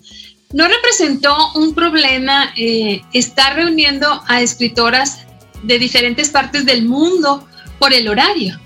¿No 0.54 0.68
representó 0.68 1.36
un 1.56 1.74
problema 1.74 2.54
eh, 2.56 3.02
estar 3.14 3.56
reuniendo 3.56 4.24
a 4.28 4.42
escritoras 4.42 5.20
de 5.64 5.80
diferentes 5.80 6.30
partes 6.30 6.66
del 6.66 6.86
mundo 6.86 7.48
por 7.80 7.94
el 7.94 8.08
horario, 8.08 8.60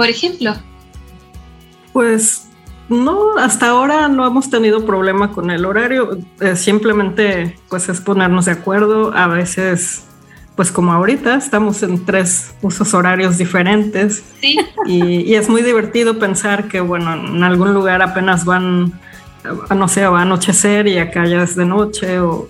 por 0.00 0.08
ejemplo? 0.08 0.54
Pues 1.92 2.48
no, 2.88 3.36
hasta 3.36 3.68
ahora 3.68 4.08
no 4.08 4.26
hemos 4.26 4.48
tenido 4.48 4.86
problema 4.86 5.30
con 5.30 5.50
el 5.50 5.66
horario. 5.66 6.16
Eh, 6.40 6.56
simplemente 6.56 7.58
pues 7.68 7.86
es 7.90 8.00
ponernos 8.00 8.46
de 8.46 8.52
acuerdo. 8.52 9.12
A 9.14 9.26
veces, 9.26 10.06
pues 10.56 10.72
como 10.72 10.94
ahorita, 10.94 11.34
estamos 11.34 11.82
en 11.82 12.02
tres 12.06 12.54
usos 12.62 12.94
horarios 12.94 13.36
diferentes. 13.36 14.24
Sí. 14.40 14.58
Y, 14.86 15.34
es 15.34 15.50
muy 15.50 15.60
divertido 15.60 16.18
pensar 16.18 16.66
que, 16.68 16.80
bueno, 16.80 17.12
en 17.12 17.44
algún 17.44 17.74
lugar 17.74 18.00
apenas 18.00 18.46
van, 18.46 18.98
no 19.68 19.86
sé, 19.86 20.06
va 20.06 20.20
a 20.20 20.22
anochecer 20.22 20.88
y 20.88 20.96
acá 20.96 21.26
ya 21.26 21.42
es 21.42 21.56
de 21.56 21.66
noche 21.66 22.20
o 22.20 22.48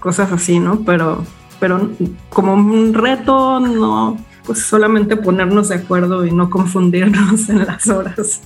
cosas 0.00 0.32
así, 0.32 0.58
¿no? 0.58 0.80
Pero, 0.84 1.24
pero 1.60 1.92
como 2.28 2.54
un 2.54 2.92
reto, 2.92 3.60
no, 3.60 4.18
pues 4.44 4.64
solamente 4.64 5.16
ponernos 5.16 5.68
de 5.68 5.76
acuerdo 5.76 6.26
y 6.26 6.32
no 6.32 6.50
confundirnos 6.50 7.48
en 7.48 7.64
las 7.64 7.88
horas. 7.88 8.40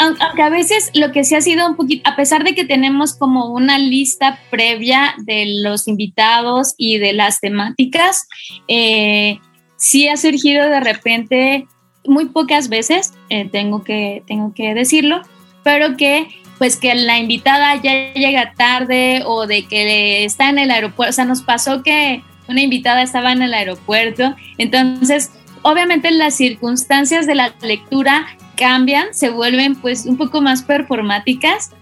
Aunque 0.00 0.42
a 0.42 0.50
veces 0.50 0.90
lo 0.94 1.12
que 1.12 1.24
sí 1.24 1.34
ha 1.34 1.40
sido 1.40 1.66
un 1.66 1.76
poquito, 1.76 2.08
a 2.10 2.16
pesar 2.16 2.44
de 2.44 2.54
que 2.54 2.64
tenemos 2.64 3.14
como 3.14 3.50
una 3.52 3.78
lista 3.78 4.38
previa 4.50 5.14
de 5.18 5.60
los 5.62 5.88
invitados 5.88 6.74
y 6.76 6.98
de 6.98 7.12
las 7.12 7.40
temáticas, 7.40 8.26
eh, 8.68 9.38
sí 9.76 10.08
ha 10.08 10.16
surgido 10.16 10.68
de 10.68 10.80
repente, 10.80 11.66
muy 12.04 12.26
pocas 12.26 12.68
veces, 12.68 13.14
eh, 13.30 13.48
tengo, 13.50 13.84
que, 13.84 14.22
tengo 14.26 14.52
que 14.54 14.74
decirlo, 14.74 15.22
pero 15.62 15.96
que 15.96 16.28
pues 16.58 16.76
que 16.76 16.94
la 16.94 17.18
invitada 17.18 17.76
ya 17.76 18.12
llega 18.14 18.54
tarde 18.54 19.22
o 19.26 19.46
de 19.46 19.66
que 19.66 20.24
está 20.24 20.48
en 20.48 20.58
el 20.58 20.70
aeropuerto, 20.70 21.10
o 21.10 21.12
sea, 21.12 21.24
nos 21.26 21.42
pasó 21.42 21.82
que 21.82 22.22
una 22.48 22.62
invitada 22.62 23.02
estaba 23.02 23.32
en 23.32 23.42
el 23.42 23.54
aeropuerto, 23.54 24.34
entonces 24.58 25.30
obviamente 25.62 26.10
las 26.10 26.34
circunstancias 26.34 27.26
de 27.26 27.34
la 27.34 27.52
lectura 27.60 28.26
cambian, 28.56 29.12
se 29.12 29.30
vuelven 29.30 29.74
pues 29.76 30.06
un 30.06 30.16
poco 30.16 30.40
más 30.40 30.62
performáticas 30.62 31.72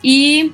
y 0.00 0.52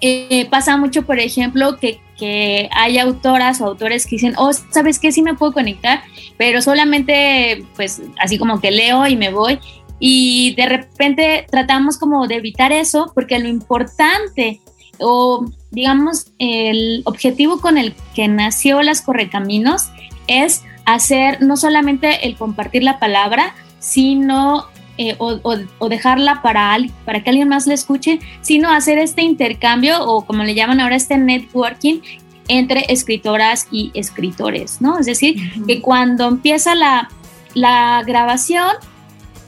eh, 0.00 0.46
pasa 0.50 0.76
mucho, 0.76 1.02
por 1.02 1.18
ejemplo, 1.18 1.76
que, 1.76 2.00
que, 2.16 2.68
hay 2.72 2.98
autoras 2.98 3.60
o 3.60 3.66
autores 3.66 4.04
que 4.04 4.16
dicen, 4.16 4.34
oh, 4.36 4.52
¿sabes 4.52 4.98
qué? 4.98 5.10
Sí 5.10 5.22
me 5.22 5.34
puedo 5.34 5.52
conectar, 5.52 6.02
pero 6.36 6.62
solamente 6.62 7.64
pues 7.74 8.02
así 8.20 8.38
como 8.38 8.60
que 8.60 8.70
leo 8.70 9.06
y 9.06 9.16
me 9.16 9.30
voy. 9.30 9.58
Y 9.98 10.54
de 10.54 10.66
repente 10.66 11.46
tratamos 11.50 11.98
como 11.98 12.28
de 12.28 12.36
evitar 12.36 12.70
eso 12.70 13.10
porque 13.14 13.38
lo 13.40 13.48
importante 13.48 14.60
o 15.00 15.44
digamos 15.70 16.32
el 16.38 17.02
objetivo 17.04 17.60
con 17.60 17.78
el 17.78 17.94
que 18.14 18.28
nació 18.28 18.82
las 18.82 19.02
Correcaminos 19.02 19.88
es 20.26 20.62
hacer 20.84 21.42
no 21.42 21.56
solamente 21.56 22.26
el 22.26 22.36
compartir 22.36 22.82
la 22.82 22.98
palabra, 22.98 23.54
sino 23.78 24.66
eh, 24.96 25.14
o, 25.18 25.88
dejarla 25.88 26.42
para, 26.42 26.76
para 27.04 27.22
que 27.22 27.30
alguien 27.30 27.48
más 27.48 27.66
la 27.66 27.74
escuche, 27.74 28.18
sino 28.40 28.70
hacer 28.70 28.98
este 28.98 29.22
intercambio 29.22 30.02
o 30.04 30.24
como 30.24 30.42
le 30.42 30.54
llaman 30.54 30.80
ahora 30.80 30.96
este 30.96 31.16
networking 31.16 32.00
entre 32.48 32.86
escritoras 32.88 33.68
y 33.70 33.92
escritores, 33.94 34.80
¿no? 34.80 34.98
Es 34.98 35.06
decir, 35.06 35.36
que 35.66 35.80
cuando 35.82 36.26
empieza 36.26 36.74
la, 36.74 37.10
la 37.54 38.02
grabación, 38.06 38.70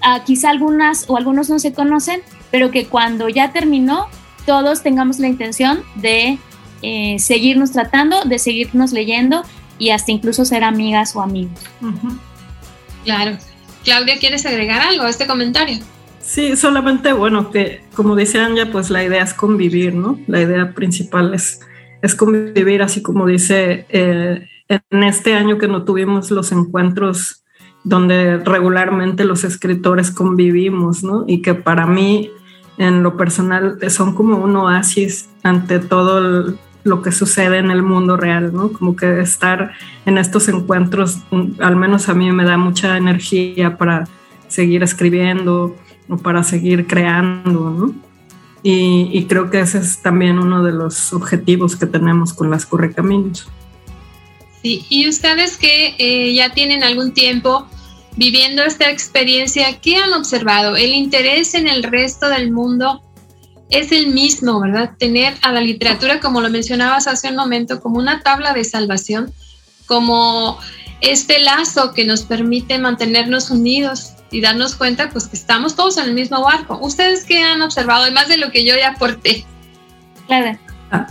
ah, 0.03 0.23
quizá 0.25 0.51
algunas 0.51 1.09
o 1.09 1.17
algunos 1.17 1.51
no 1.51 1.59
se 1.59 1.73
conocen, 1.73 2.21
pero 2.51 2.71
que 2.71 2.87
cuando 2.87 3.29
ya 3.29 3.53
terminó, 3.53 4.07
todos 4.47 4.83
tengamos 4.83 5.19
la 5.19 5.29
intención 5.29 5.81
de 5.97 6.39
eh, 6.83 7.19
seguirnos 7.19 7.73
tratando, 7.73 8.25
de 8.25 8.39
seguirnos 8.39 8.93
leyendo 8.93 9.43
y 9.79 9.91
hasta 9.91 10.13
incluso 10.13 10.45
ser 10.45 10.65
amigas 10.65 11.17
o 11.17 11.23
amigos. 11.23 11.59
Claro. 13.05 13.37
Claudia, 13.85 14.19
¿quieres 14.19 14.45
agregar 14.45 14.81
algo 14.83 15.05
a 15.05 15.11
este 15.11 15.27
comentario? 15.27 15.79
Sí, 16.21 16.55
solamente, 16.57 17.13
bueno, 17.13 17.51
que 17.51 17.83
como 17.95 18.15
dice 18.15 18.39
Anja, 18.39 18.67
pues 18.71 18.91
la 18.91 19.03
idea 19.03 19.23
es 19.23 19.33
convivir, 19.33 19.95
¿no? 19.95 20.19
La 20.27 20.41
idea 20.41 20.73
principal 20.75 21.33
es, 21.35 21.61
es 22.03 22.15
convivir, 22.15 22.83
así 22.83 23.03
como 23.03 23.27
dice, 23.27 23.87
eh, 23.89 24.47
en 24.69 25.03
este 25.03 25.35
año 25.35 25.59
que 25.59 25.67
no 25.67 25.85
tuvimos 25.85 26.31
los 26.31 26.53
encuentros 26.53 27.43
donde 27.83 28.37
regularmente 28.39 29.25
los 29.25 29.45
escritores 29.45 30.11
convivimos, 30.11 31.03
¿no? 31.03 31.25
Y 31.27 31.41
que 31.43 31.55
para 31.55 31.87
mí, 31.87 32.31
en 32.81 33.03
lo 33.03 33.19
personal, 33.19 33.79
son 33.91 34.15
como 34.15 34.39
un 34.39 34.57
oasis 34.57 35.29
ante 35.43 35.81
todo 35.81 36.57
lo 36.83 37.03
que 37.03 37.13
sucede 37.13 37.59
en 37.59 37.71
el 37.71 37.83
mundo 37.83 38.17
real, 38.17 38.55
¿no? 38.55 38.73
Como 38.73 38.97
que 38.97 39.21
estar 39.21 39.73
en 40.07 40.17
estos 40.17 40.49
encuentros, 40.49 41.19
al 41.59 41.77
menos 41.77 42.09
a 42.09 42.15
mí 42.15 42.33
me 42.33 42.47
da 42.47 42.57
mucha 42.57 42.97
energía 42.97 43.77
para 43.77 44.09
seguir 44.49 44.83
escribiendo 44.83 45.77
o 46.09 46.17
para 46.17 46.43
seguir 46.43 46.87
creando, 46.87 47.71
¿no? 47.71 47.95
Y, 48.63 49.27
creo 49.29 49.51
que 49.51 49.61
ese 49.61 49.79
es 49.79 50.01
también 50.01 50.39
uno 50.39 50.63
de 50.63 50.73
los 50.73 51.13
objetivos 51.13 51.77
que 51.77 51.87
tenemos 51.87 52.33
con 52.33 52.51
las 52.51 52.65
Correcaminos. 52.65 53.49
Sí, 54.63 54.87
y 54.89 55.07
ustedes 55.07 55.57
que 55.59 55.95
eh, 55.99 56.35
ya 56.35 56.53
tienen 56.53 56.83
algún 56.83 57.13
tiempo 57.13 57.67
viviendo 58.17 58.63
esta 58.63 58.91
experiencia, 58.91 59.79
¿qué 59.81 59.97
han 59.97 60.13
observado? 60.13 60.77
¿El 60.77 60.95
interés 60.95 61.55
en 61.55 61.69
el 61.69 61.83
resto 61.83 62.29
del 62.29 62.51
mundo 62.51 63.03
es 63.71 63.93
el 63.93 64.09
mismo, 64.09 64.61
¿verdad? 64.61 64.93
Tener 64.99 65.35
a 65.43 65.53
la 65.53 65.61
literatura, 65.61 66.21
como 66.21 66.41
lo 66.41 66.51
mencionabas 66.51 67.07
hace 67.07 67.29
un 67.29 67.37
momento, 67.37 67.81
como 67.81 67.99
una 67.99 68.21
tabla 68.21 68.53
de 68.53 68.65
salvación, 68.65 69.33
como 69.87 70.59
este 71.01 71.41
lazo 71.41 71.93
que 71.95 72.05
nos 72.05 72.23
permite 72.23 72.79
mantenernos 72.79 73.51
unidos 73.51 74.13
y 74.31 74.41
darnos 74.41 74.75
cuenta 74.75 75.09
pues 75.11 75.27
que 75.27 75.37
estamos 75.37 75.75
todos 75.75 75.97
en 75.99 76.07
el 76.07 76.15
mismo 76.15 76.43
barco. 76.43 76.79
¿Ustedes 76.81 77.25
qué 77.25 77.43
han 77.43 77.63
observado, 77.63 78.03
además 78.03 78.29
de 78.29 78.37
lo 78.37 78.51
que 78.51 78.65
yo 78.65 78.75
ya 78.77 78.91
aporté? 78.91 79.45
Claro. 80.27 80.59
Ah, 80.91 81.07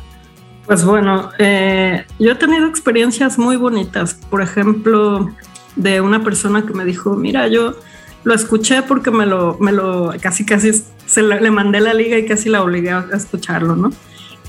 pues 0.66 0.86
bueno, 0.86 1.32
eh, 1.40 2.06
yo 2.20 2.32
he 2.32 2.36
tenido 2.36 2.68
experiencias 2.68 3.38
muy 3.38 3.56
bonitas. 3.56 4.14
Por 4.30 4.42
ejemplo, 4.42 5.30
de 5.76 6.02
una 6.02 6.24
persona 6.24 6.66
que 6.66 6.74
me 6.74 6.86
dijo, 6.86 7.16
mira, 7.16 7.48
yo 7.48 7.76
lo 8.24 8.34
escuché 8.34 8.82
porque 8.82 9.12
me 9.12 9.26
lo, 9.26 9.58
me 9.60 9.72
lo 9.72 10.14
casi 10.22 10.46
casi 10.46 10.72
se 11.06 11.24
le, 11.24 11.52
mandé 11.52 11.80
la 11.80 11.94
liga 11.94 12.18
y 12.18 12.26
casi 12.26 12.50
la 12.50 12.62
obligué 12.62 12.92
a 12.92 13.08
escucharlo, 13.14 13.76
¿no? 13.76 13.92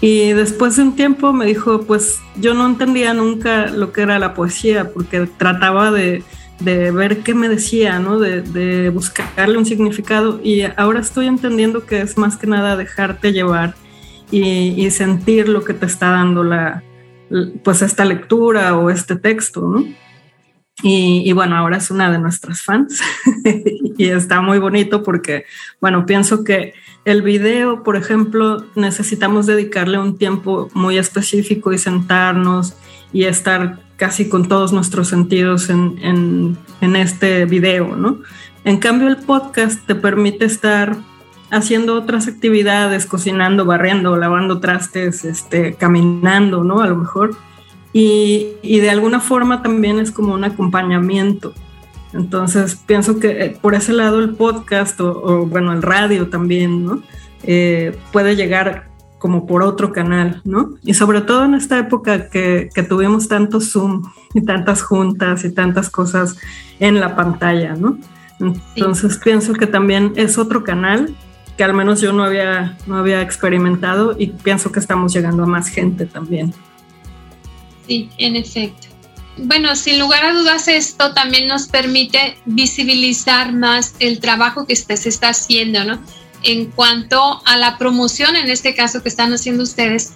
Y 0.00 0.32
después 0.32 0.76
de 0.76 0.82
un 0.82 0.96
tiempo 0.96 1.32
me 1.32 1.44
dijo, 1.44 1.82
pues 1.82 2.20
yo 2.36 2.54
no 2.54 2.66
entendía 2.66 3.12
nunca 3.14 3.66
lo 3.66 3.92
que 3.92 4.02
era 4.02 4.18
la 4.18 4.34
poesía, 4.34 4.92
porque 4.92 5.26
trataba 5.26 5.90
de, 5.90 6.22
de 6.58 6.90
ver 6.90 7.18
qué 7.18 7.34
me 7.34 7.48
decía, 7.48 7.98
¿no? 7.98 8.18
De, 8.18 8.90
buscarle 8.90 9.58
un 9.58 9.66
significado. 9.66 10.40
Y 10.42 10.62
ahora 10.76 11.00
estoy 11.00 11.26
entendiendo 11.26 11.84
que 11.84 12.00
es 12.00 12.16
más 12.16 12.36
que 12.36 12.46
nada 12.46 12.76
dejarte 12.76 13.32
llevar 13.32 13.74
y, 14.30 14.84
y 14.84 14.90
sentir 14.90 15.48
lo 15.48 15.64
que 15.64 15.74
te 15.74 15.86
está 15.86 16.10
dando 16.10 16.44
la, 16.44 16.82
pues 17.62 17.82
esta 17.82 18.04
lectura 18.04 18.76
o 18.76 18.90
este 18.90 19.16
texto, 19.16 19.62
¿no? 19.62 19.84
Y, 20.82 21.30
bueno, 21.32 21.56
ahora 21.56 21.76
es 21.76 21.90
una 21.90 22.10
de 22.10 22.18
nuestras 22.18 22.62
fans 22.62 23.00
y 23.98 24.06
está 24.06 24.40
muy 24.40 24.58
bonito 24.58 25.02
porque, 25.02 25.44
bueno, 25.80 26.06
pienso 26.06 26.42
que 26.42 26.74
el 27.04 27.22
video, 27.22 27.82
por 27.82 27.96
ejemplo, 27.96 28.64
necesitamos 28.74 29.46
dedicarle 29.46 29.98
un 29.98 30.16
tiempo 30.16 30.68
muy 30.72 30.96
específico 30.96 31.72
y 31.72 31.78
sentarnos 31.78 32.74
y 33.12 33.24
estar 33.24 33.80
casi 33.96 34.28
con 34.28 34.48
todos 34.48 34.72
nuestros 34.72 35.08
sentidos 35.08 35.68
en, 35.68 35.98
en, 36.02 36.58
en 36.80 36.96
este 36.96 37.44
video, 37.44 37.96
¿no? 37.96 38.20
En 38.64 38.78
cambio, 38.78 39.08
el 39.08 39.18
podcast 39.18 39.86
te 39.86 39.94
permite 39.94 40.44
estar 40.44 40.96
haciendo 41.50 41.94
otras 41.94 42.28
actividades, 42.28 43.06
cocinando, 43.06 43.64
barriendo, 43.64 44.16
lavando 44.16 44.60
trastes, 44.60 45.24
este, 45.24 45.74
caminando, 45.74 46.64
¿no? 46.64 46.80
A 46.80 46.86
lo 46.86 46.96
mejor 46.96 47.36
y, 47.92 48.56
de 48.62 48.90
alguna 48.90 49.20
forma 49.20 49.62
también 49.62 49.98
es 49.98 50.10
como 50.10 50.34
un 50.34 50.44
acompañamiento. 50.44 51.52
Entonces 52.12 52.74
pienso 52.86 53.18
que 53.18 53.44
eh, 53.44 53.58
por 53.60 53.74
ese 53.74 53.92
lado 53.92 54.18
el 54.20 54.34
podcast 54.34 55.00
o, 55.00 55.46
bueno, 55.46 55.72
el 55.72 55.82
radio 55.82 56.28
también, 56.28 56.84
¿no? 56.84 57.02
Eh, 57.42 57.96
puede 58.12 58.36
llegar 58.36 58.88
como 59.18 59.46
por 59.46 59.62
otro 59.62 59.92
canal, 59.92 60.40
¿no? 60.44 60.74
Y 60.82 60.94
sobre 60.94 61.20
todo 61.20 61.44
en 61.44 61.54
esta 61.54 61.78
época 61.78 62.28
que, 62.30 62.68
que, 62.74 62.82
tuvimos 62.82 63.28
tanto 63.28 63.60
Zoom 63.60 64.02
y 64.34 64.40
tantas 64.42 64.82
juntas 64.82 65.44
y 65.44 65.52
tantas 65.52 65.90
cosas 65.90 66.36
en 66.80 67.00
la 67.00 67.14
pantalla, 67.14 67.74
¿no? 67.74 67.98
Entonces 68.40 69.18
pienso 69.18 69.52
que 69.52 69.66
también 69.66 70.14
es 70.16 70.38
otro 70.38 70.64
canal 70.64 71.14
que 71.56 71.64
al 71.64 71.74
menos 71.74 72.00
yo 72.00 72.14
no 72.14 72.24
había, 72.24 72.78
no 72.86 72.96
había 72.96 73.20
experimentado 73.20 74.16
y 74.18 74.28
pienso 74.28 74.72
que 74.72 74.80
estamos 74.80 75.12
llegando 75.12 75.42
a 75.42 75.46
más 75.46 75.68
gente 75.68 76.06
también. 76.06 76.54
Sí, 77.90 78.08
en 78.18 78.36
efecto. 78.36 78.86
Bueno, 79.36 79.74
sin 79.74 79.98
lugar 79.98 80.24
a 80.24 80.32
dudas 80.32 80.68
esto 80.68 81.12
también 81.12 81.48
nos 81.48 81.66
permite 81.66 82.36
visibilizar 82.44 83.52
más 83.52 83.94
el 83.98 84.20
trabajo 84.20 84.64
que 84.64 84.76
se 84.76 85.08
está 85.08 85.30
haciendo, 85.30 85.82
¿no? 85.82 86.00
En 86.44 86.66
cuanto 86.66 87.42
a 87.44 87.56
la 87.56 87.78
promoción, 87.78 88.36
en 88.36 88.48
este 88.48 88.76
caso 88.76 89.02
que 89.02 89.08
están 89.08 89.32
haciendo 89.32 89.64
ustedes, 89.64 90.12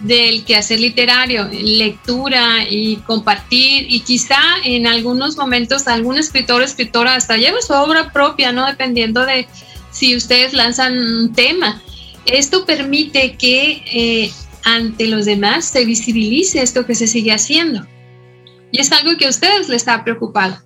del 0.00 0.44
quehacer 0.44 0.80
literario, 0.80 1.48
lectura 1.50 2.66
y 2.68 2.96
compartir 2.96 3.86
y 3.90 4.00
quizá 4.00 4.42
en 4.62 4.86
algunos 4.86 5.38
momentos 5.38 5.88
algún 5.88 6.18
escritor 6.18 6.60
o 6.60 6.64
escritora 6.64 7.14
hasta 7.14 7.38
lleva 7.38 7.62
su 7.62 7.72
obra 7.72 8.12
propia, 8.12 8.52
¿no? 8.52 8.66
Dependiendo 8.66 9.24
de 9.24 9.48
si 9.92 10.14
ustedes 10.14 10.52
lanzan 10.52 10.98
un 10.98 11.32
tema. 11.32 11.80
Esto 12.26 12.66
permite 12.66 13.36
que 13.36 13.82
eh, 13.86 14.32
ante 14.64 15.06
los 15.06 15.26
demás 15.26 15.66
se 15.66 15.84
visibilice 15.84 16.62
esto 16.62 16.86
que 16.86 16.94
se 16.94 17.06
sigue 17.06 17.32
haciendo. 17.32 17.86
Y 18.72 18.80
es 18.80 18.90
algo 18.92 19.16
que 19.16 19.26
a 19.26 19.30
ustedes 19.30 19.68
les 19.68 19.82
está 19.82 20.02
preocupado. 20.02 20.58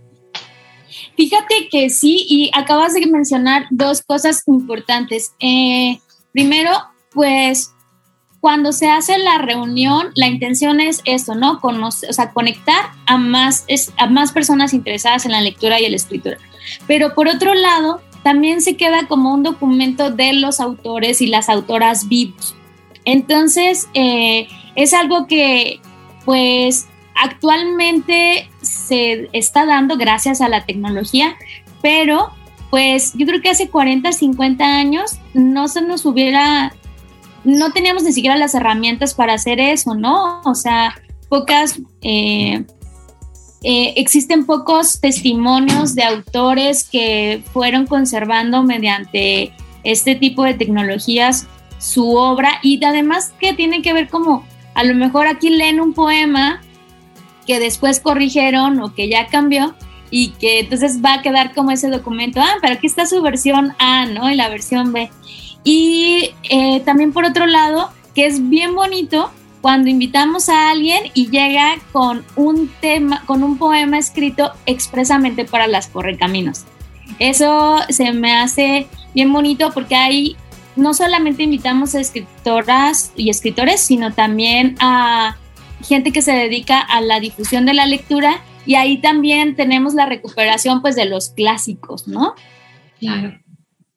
Fíjate 1.17 1.69
que 1.71 1.91
sí, 1.91 2.25
y 2.29 2.51
acabas 2.55 2.95
de 2.95 3.07
mencionar 3.07 3.67
dos 3.71 4.03
cosas 4.03 4.43
importantes. 4.47 5.33
Eh, 5.41 6.01
primero, 6.33 6.71
pues 7.13 7.73
cuando 8.41 8.73
se 8.73 8.89
hace 8.89 9.19
la 9.19 9.39
reunión, 9.39 10.09
la 10.15 10.29
intención 10.29 10.81
es 10.81 11.03
eso, 11.05 11.35
¿no? 11.35 11.61
Conocer, 11.61 12.09
o 12.09 12.13
sea, 12.13 12.33
conectar 12.33 12.93
a 13.07 13.19
más, 13.19 13.67
a 13.97 14.07
más 14.07 14.33
personas 14.33 14.73
interesadas 14.73 15.27
en 15.27 15.33
la 15.33 15.41
lectura 15.41 15.81
y 15.81 15.91
la 15.91 15.97
escritura. 15.97 16.39
Pero 16.87 17.15
por 17.15 17.29
otro 17.29 17.55
lado, 17.55 18.01
también 18.23 18.63
se 18.63 18.77
queda 18.77 19.09
como 19.09 19.35
un 19.35 19.43
documento 19.43 20.11
de 20.11 20.35
los 20.35 20.61
autores 20.61 21.21
y 21.21 21.27
las 21.27 21.49
autoras 21.49 22.09
vivos. 22.09 22.55
Entonces, 23.09 23.89
eh, 23.95 24.49
es 24.77 24.93
algo 24.93 25.27
que 25.27 25.81
pues 26.27 26.89
actualmente 27.15 28.51
se 28.61 29.31
está 29.33 29.65
dando 29.65 29.97
gracias 29.97 30.43
a 30.43 30.49
la 30.51 30.67
tecnología, 30.67 31.35
pero 31.81 32.29
pues 32.69 33.15
yo 33.15 33.25
creo 33.25 33.41
que 33.41 33.49
hace 33.49 33.71
40, 33.71 34.13
50 34.13 34.63
años 34.63 35.19
no 35.33 35.69
se 35.69 35.81
nos 35.81 36.05
hubiera, 36.05 36.75
no 37.45 37.73
teníamos 37.73 38.03
ni 38.03 38.13
siquiera 38.13 38.37
las 38.37 38.55
herramientas 38.55 39.15
para 39.15 39.33
hacer 39.33 39.59
eso, 39.59 39.95
¿no? 39.95 40.43
O 40.45 40.55
sea, 40.55 40.95
pocas, 41.31 41.81
eh, 42.03 42.63
eh, 43.63 43.95
existen 43.97 44.45
pocos 44.45 45.01
testimonios 45.01 45.95
de 45.95 46.03
autores 46.03 46.87
que 46.87 47.43
fueron 47.55 47.87
conservando 47.87 48.63
mediante 48.65 49.55
este 49.83 50.15
tipo 50.15 50.45
de 50.45 50.53
tecnologías 50.53 51.47
su 51.79 52.15
obra 52.17 52.59
y 52.63 52.83
además 52.85 53.33
que 53.39 53.55
tiene 53.55 53.83
que 53.83 53.93
ver 53.93 54.09
como 54.09 54.45
a 54.75 54.85
lo 54.85 54.95
mejor 54.95 55.27
aquí 55.27 55.51
leen 55.51 55.81
un 55.81 55.93
poema 55.93 56.61
que 57.47 57.59
después 57.59 58.01
corrigieron 58.01 58.81
o 58.81 58.95
que 58.95 59.09
ya 59.09 59.27
cambió 59.27 59.75
y 60.11 60.31
que 60.31 60.61
entonces 60.61 61.03
va 61.05 61.15
a 61.15 61.23
quedar 61.23 61.55
como 61.55 61.71
ese 61.71 61.89
documento, 61.89 62.41
ah, 62.41 62.57
pero 62.61 62.75
aquí 62.75 62.87
está 62.87 63.07
su 63.07 63.21
versión 63.23 63.73
A, 63.79 64.07
¿no? 64.07 64.31
Y 64.31 64.37
la 64.37 64.49
versión 64.49 64.93
B. 64.93 65.11
Y 65.65 66.31
eh, 66.49 66.81
también 66.81 67.13
por 67.13 67.25
otro 67.25 67.47
lado, 67.47 67.91
que 68.15 68.27
es 68.27 68.49
bien 68.49 68.75
bonito 68.75 69.31
cuando 69.61 69.91
invitamos 69.91 70.49
a 70.49 70.71
alguien 70.71 71.11
y 71.15 71.31
llega 71.31 71.77
con 71.93 72.25
un 72.37 72.71
tema, 72.81 73.25
con 73.27 73.43
un 73.43 73.59
poema 73.59 73.99
escrito 73.99 74.53
expresamente 74.67 75.45
para 75.45 75.67
las 75.67 75.89
correcaminos. 75.89 76.65
Eso 77.19 77.79
se 77.89 78.13
me 78.13 78.35
hace 78.35 78.87
bien 79.15 79.33
bonito 79.33 79.73
porque 79.73 79.97
ahí 79.97 80.37
no 80.79 80.95
solamente 80.95 81.43
invitamos 81.43 81.95
a 81.95 82.01
escritoras 82.01 83.13
y 83.17 83.31
escritores, 83.31 83.81
sino 83.81 84.13
también 84.13 84.77
a 84.81 85.37
gente 85.87 86.13
que 86.13 86.23
se 86.23 86.33
dedica 86.33 86.81
a 86.81 87.01
la 87.01 87.21
difusión 87.21 87.67
de 87.67 87.75
la 87.75 87.87
lectura 87.87 88.41
y 88.65 88.77
ahí 88.77 88.99
también 88.99 89.57
tenemos 89.57 89.95
la 89.95 90.07
recuperación 90.07 90.81
pues 90.81 90.95
de 90.95 91.07
los 91.07 91.31
clásicos, 91.31 92.07
¿no? 92.07 92.35
Claro, 93.01 93.41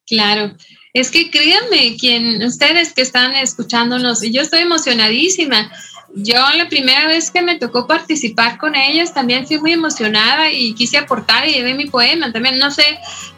claro. 0.06 0.56
Es 0.92 1.10
que 1.10 1.30
créanme, 1.30 1.96
quien, 1.98 2.42
ustedes 2.42 2.92
que 2.92 3.02
están 3.02 3.34
escuchándonos, 3.34 4.20
yo 4.22 4.42
estoy 4.42 4.60
emocionadísima. 4.60 5.70
Yo 6.14 6.36
la 6.56 6.68
primera 6.68 7.06
vez 7.06 7.30
que 7.30 7.40
me 7.40 7.58
tocó 7.58 7.86
participar 7.86 8.58
con 8.58 8.74
ellas 8.74 9.14
también 9.14 9.46
fui 9.46 9.58
muy 9.58 9.72
emocionada 9.72 10.50
y 10.52 10.74
quise 10.74 10.98
aportar 10.98 11.48
y 11.48 11.54
llevé 11.54 11.72
mi 11.74 11.86
poema. 11.86 12.32
También 12.32 12.58
no 12.58 12.70
sé, 12.70 12.84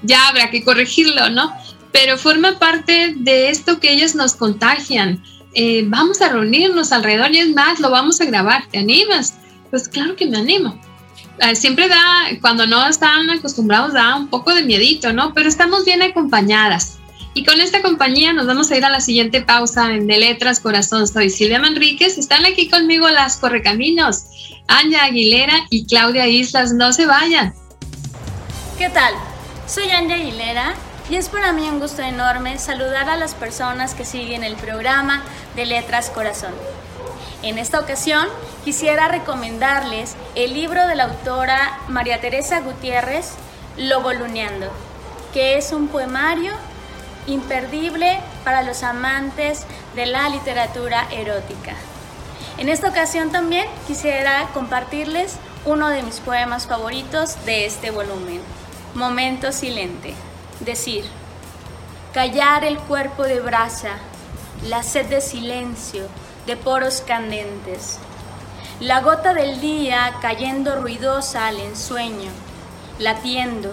ya 0.02 0.28
habrá 0.28 0.50
que 0.50 0.64
corregirlo, 0.64 1.30
¿no? 1.30 1.54
Pero 1.94 2.18
forma 2.18 2.58
parte 2.58 3.14
de 3.16 3.50
esto 3.50 3.78
que 3.78 3.92
ellas 3.92 4.16
nos 4.16 4.34
contagian. 4.34 5.22
Eh, 5.54 5.84
vamos 5.86 6.20
a 6.20 6.28
reunirnos 6.28 6.90
alrededor 6.90 7.32
y 7.32 7.38
es 7.38 7.50
más, 7.50 7.78
lo 7.78 7.88
vamos 7.88 8.20
a 8.20 8.24
grabar. 8.24 8.66
¿Te 8.66 8.78
animas? 8.78 9.34
Pues 9.70 9.88
claro 9.88 10.16
que 10.16 10.26
me 10.26 10.38
animo. 10.38 10.76
Eh, 11.38 11.54
siempre 11.54 11.88
da, 11.88 12.26
cuando 12.40 12.66
no 12.66 12.84
están 12.88 13.30
acostumbrados, 13.30 13.92
da 13.92 14.16
un 14.16 14.26
poco 14.26 14.52
de 14.52 14.64
miedito, 14.64 15.12
¿no? 15.12 15.32
Pero 15.34 15.48
estamos 15.48 15.84
bien 15.84 16.02
acompañadas. 16.02 16.98
Y 17.32 17.44
con 17.44 17.60
esta 17.60 17.80
compañía 17.80 18.32
nos 18.32 18.48
vamos 18.48 18.72
a 18.72 18.76
ir 18.76 18.84
a 18.84 18.90
la 18.90 19.00
siguiente 19.00 19.42
pausa 19.42 19.94
en 19.94 20.08
De 20.08 20.18
Letras 20.18 20.58
Corazón. 20.58 21.06
Soy 21.06 21.30
Silvia 21.30 21.60
Manríquez. 21.60 22.18
Están 22.18 22.44
aquí 22.44 22.68
conmigo 22.68 23.08
las 23.08 23.36
Correcaminos, 23.36 24.24
Anja 24.66 25.04
Aguilera 25.04 25.64
y 25.70 25.86
Claudia 25.86 26.26
Islas. 26.26 26.72
No 26.72 26.92
se 26.92 27.06
vayan. 27.06 27.54
¿Qué 28.78 28.88
tal? 28.88 29.14
Soy 29.68 29.88
Anja 29.90 30.16
Aguilera 30.16 30.74
y 31.10 31.16
es 31.16 31.28
para 31.28 31.52
mí 31.52 31.68
un 31.68 31.80
gusto 31.80 32.02
enorme 32.02 32.58
saludar 32.58 33.10
a 33.10 33.16
las 33.16 33.34
personas 33.34 33.94
que 33.94 34.04
siguen 34.04 34.42
el 34.42 34.56
programa 34.56 35.22
de 35.54 35.66
Letras 35.66 36.08
Corazón. 36.10 36.54
En 37.42 37.58
esta 37.58 37.78
ocasión 37.78 38.26
quisiera 38.64 39.08
recomendarles 39.08 40.16
el 40.34 40.54
libro 40.54 40.86
de 40.86 40.94
la 40.94 41.04
autora 41.04 41.78
María 41.88 42.20
Teresa 42.20 42.60
Gutiérrez, 42.60 43.32
Luneando, 43.76 44.70
que 45.34 45.58
es 45.58 45.72
un 45.72 45.88
poemario 45.88 46.54
imperdible 47.26 48.18
para 48.44 48.62
los 48.62 48.82
amantes 48.82 49.64
de 49.94 50.06
la 50.06 50.28
literatura 50.30 51.06
erótica. 51.10 51.74
En 52.56 52.68
esta 52.70 52.88
ocasión 52.88 53.30
también 53.30 53.66
quisiera 53.86 54.48
compartirles 54.54 55.36
uno 55.66 55.88
de 55.90 56.02
mis 56.02 56.20
poemas 56.20 56.66
favoritos 56.66 57.44
de 57.44 57.66
este 57.66 57.90
volumen, 57.90 58.40
Momento 58.94 59.52
Silente. 59.52 60.14
Decir, 60.60 61.04
callar 62.12 62.64
el 62.64 62.78
cuerpo 62.78 63.24
de 63.24 63.40
brasa, 63.40 63.96
la 64.68 64.82
sed 64.82 65.06
de 65.06 65.20
silencio, 65.20 66.04
de 66.46 66.56
poros 66.56 67.00
candentes. 67.00 67.98
La 68.80 69.00
gota 69.00 69.34
del 69.34 69.60
día 69.60 70.14
cayendo 70.20 70.76
ruidosa 70.76 71.46
al 71.46 71.58
ensueño, 71.58 72.30
latiendo, 72.98 73.72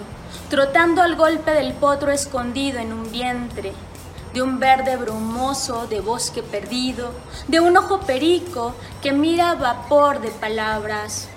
trotando 0.50 1.02
al 1.02 1.14
golpe 1.14 1.52
del 1.52 1.72
potro 1.72 2.10
escondido 2.10 2.80
en 2.80 2.92
un 2.92 3.10
vientre, 3.12 3.72
de 4.34 4.42
un 4.42 4.58
verde 4.58 4.96
brumoso 4.96 5.86
de 5.86 6.00
bosque 6.00 6.42
perdido, 6.42 7.12
de 7.48 7.60
un 7.60 7.76
ojo 7.76 8.00
perico 8.00 8.74
que 9.02 9.12
mira 9.12 9.54
vapor 9.54 10.20
de 10.20 10.30
palabras, 10.30 11.28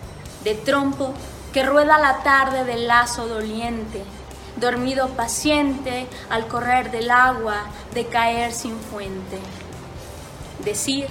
de 0.43 0.55
trompo 0.55 1.13
que 1.53 1.63
rueda 1.63 1.99
la 1.99 2.23
tarde 2.23 2.63
del 2.63 2.88
lazo 2.88 3.27
doliente, 3.27 4.03
dormido 4.58 5.10
paciente 5.10 6.08
al 6.30 6.48
correr 6.48 6.91
del 6.91 7.12
agua, 7.12 7.65
de 7.94 8.06
caer 8.08 8.54
sin 8.54 8.80
fuente. 8.80 9.39
Decir 10.63 11.08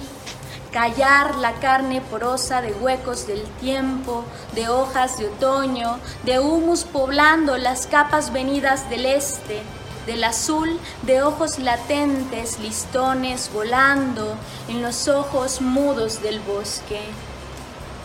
callar 0.75 1.35
la 1.35 1.53
carne 1.53 2.01
porosa 2.01 2.61
de 2.61 2.73
huecos 2.73 3.27
del 3.27 3.45
tiempo, 3.61 4.25
de 4.55 4.67
hojas 4.67 5.17
de 5.17 5.27
otoño, 5.27 5.99
de 6.25 6.41
humus 6.41 6.83
poblando 6.83 7.57
las 7.57 7.87
capas 7.87 8.33
venidas 8.33 8.89
del 8.89 9.05
este, 9.05 9.61
del 10.05 10.21
azul 10.25 10.77
de 11.03 11.23
ojos 11.23 11.59
latentes, 11.59 12.59
listones 12.59 13.49
volando 13.53 14.35
en 14.67 14.81
los 14.81 15.07
ojos 15.07 15.61
mudos 15.61 16.21
del 16.21 16.41
bosque, 16.41 16.99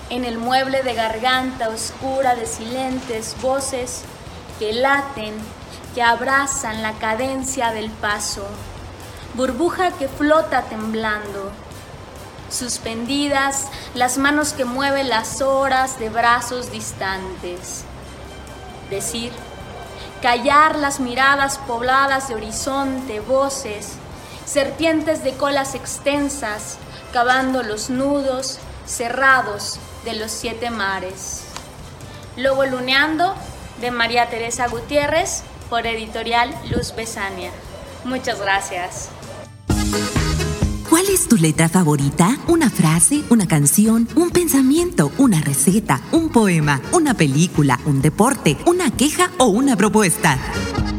en 0.09 0.25
el 0.25 0.39
mueble 0.39 0.85
de 0.85 0.95
garganta 0.95 1.71
oscura 1.71 2.37
de 2.37 2.47
silentes 2.47 3.35
voces 3.43 4.03
que 4.61 4.73
laten, 4.73 5.35
que 5.97 6.03
abrazan 6.03 6.83
la 6.83 6.93
cadencia 6.93 7.73
del 7.73 7.91
paso, 7.91 8.47
burbuja 9.35 9.91
que 9.91 10.07
flota 10.07 10.63
temblando 10.63 11.51
suspendidas, 12.51 13.69
las 13.95 14.19
manos 14.19 14.53
que 14.53 14.65
mueven 14.65 15.09
las 15.09 15.41
horas 15.41 15.99
de 15.99 16.11
brazos 16.11 16.71
distantes. 16.71 17.85
Decir, 18.91 19.33
callar 20.21 20.77
las 20.77 21.01
miradas 21.01 21.59
pobladas 21.59 22.29
de 22.29 22.35
horizonte, 22.35 23.21
voces, 23.21 23.93
serpientes 24.45 25.23
de 25.23 25.35
colas 25.35 25.75
extensas, 25.75 26.79
cavando 27.13 27.63
los 27.63 27.91
nudos 27.91 28.59
cerrados 28.87 29.79
de 30.05 30.15
los 30.15 30.31
siete 30.31 30.71
mares. 30.71 31.45
Lobo 32.37 32.65
Luneando 32.65 33.35
de 33.81 33.91
María 33.91 34.29
Teresa 34.29 34.69
Gutiérrez 34.69 35.43
por 35.69 35.87
editorial 35.87 36.55
Luz 36.71 36.95
Besania. 36.95 37.51
Muchas 38.05 38.41
gracias. 38.41 39.09
¿Cuál 40.89 41.07
es 41.09 41.29
tu 41.29 41.37
letra 41.37 41.69
favorita? 41.69 42.37
¿Una 42.49 42.69
frase, 42.69 43.23
una 43.31 43.47
canción, 43.47 44.09
un 44.17 44.31
pensamiento, 44.31 45.13
una 45.19 45.41
receta, 45.41 46.01
un 46.11 46.31
poema, 46.31 46.81
una 46.93 47.15
película, 47.15 47.79
un 47.87 48.03
deporte, 48.03 48.57
una 48.67 48.91
queja 48.91 49.31
o 49.39 49.47
una 49.47 49.77
propuesta? 49.77 50.37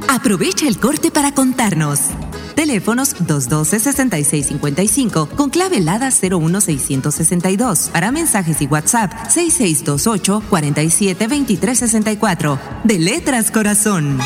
Aprovecha 0.08 0.68
el 0.68 0.80
corte 0.80 1.12
para 1.12 1.34
contarnos. 1.34 2.00
Teléfonos 2.56 3.16
212-6655 3.18 5.30
con 5.30 5.50
clave 5.50 5.78
helada 5.78 6.10
01662. 6.10 7.90
Para 7.92 8.12
mensajes 8.12 8.62
y 8.62 8.68
WhatsApp 8.68 9.12
6628 9.30 10.44
472364. 10.50 12.60
De 12.84 13.00
Letras 13.00 13.50
Corazón. 13.52 14.20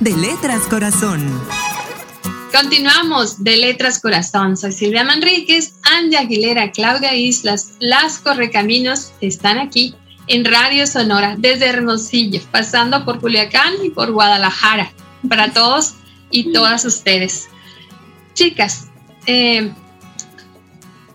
De 0.00 0.16
Letras 0.16 0.62
Corazón. 0.62 1.20
Continuamos 2.50 3.44
de 3.44 3.58
Letras 3.58 4.00
Corazón. 4.00 4.56
Soy 4.56 4.72
Silvia 4.72 5.04
Manríquez, 5.04 5.74
Andy 5.82 6.16
Aguilera, 6.16 6.72
Claudia 6.72 7.14
Islas, 7.14 7.72
Las 7.80 8.18
Correcaminos 8.18 9.12
están 9.20 9.58
aquí 9.58 9.94
en 10.26 10.46
Radio 10.46 10.86
Sonora 10.86 11.36
desde 11.36 11.66
Hermosillo, 11.66 12.40
pasando 12.50 13.04
por 13.04 13.20
Culiacán 13.20 13.74
y 13.84 13.90
por 13.90 14.10
Guadalajara, 14.10 14.90
para 15.28 15.52
todos 15.52 15.96
y 16.30 16.50
todas 16.50 16.86
ustedes. 16.86 17.48
Chicas, 18.32 18.86
eh, 19.26 19.70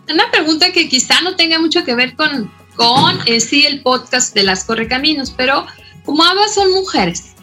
una 0.08 0.30
pregunta 0.30 0.70
que 0.70 0.88
quizá 0.88 1.20
no 1.22 1.34
tenga 1.34 1.58
mucho 1.58 1.84
que 1.84 1.96
ver 1.96 2.14
con, 2.14 2.52
con 2.76 3.18
eh, 3.26 3.40
sí 3.40 3.66
el 3.66 3.80
podcast 3.82 4.32
de 4.32 4.44
las 4.44 4.62
Correcaminos, 4.62 5.34
pero 5.36 5.66
como 6.04 6.22
ambas 6.22 6.54
son 6.54 6.70
mujeres, 6.70 7.35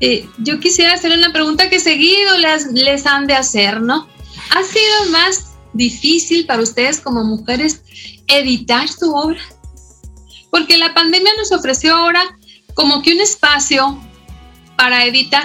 eh, 0.00 0.28
yo 0.38 0.60
quisiera 0.60 0.94
hacer 0.94 1.12
una 1.12 1.32
pregunta 1.32 1.68
que 1.68 1.80
seguido 1.80 2.38
les, 2.38 2.66
les 2.72 3.06
han 3.06 3.26
de 3.26 3.34
hacer, 3.34 3.80
¿no? 3.80 4.08
¿Ha 4.50 4.62
sido 4.62 5.10
más 5.10 5.54
difícil 5.72 6.46
para 6.46 6.62
ustedes 6.62 7.00
como 7.00 7.22
mujeres 7.22 7.82
editar 8.26 8.88
su 8.88 9.12
obra? 9.14 9.40
porque 10.50 10.76
la 10.76 10.92
pandemia 10.92 11.30
nos 11.38 11.52
ofreció 11.52 11.94
ahora 11.94 12.22
como 12.74 13.02
que 13.02 13.14
un 13.14 13.20
espacio 13.20 13.98
para 14.76 15.04
editar 15.04 15.44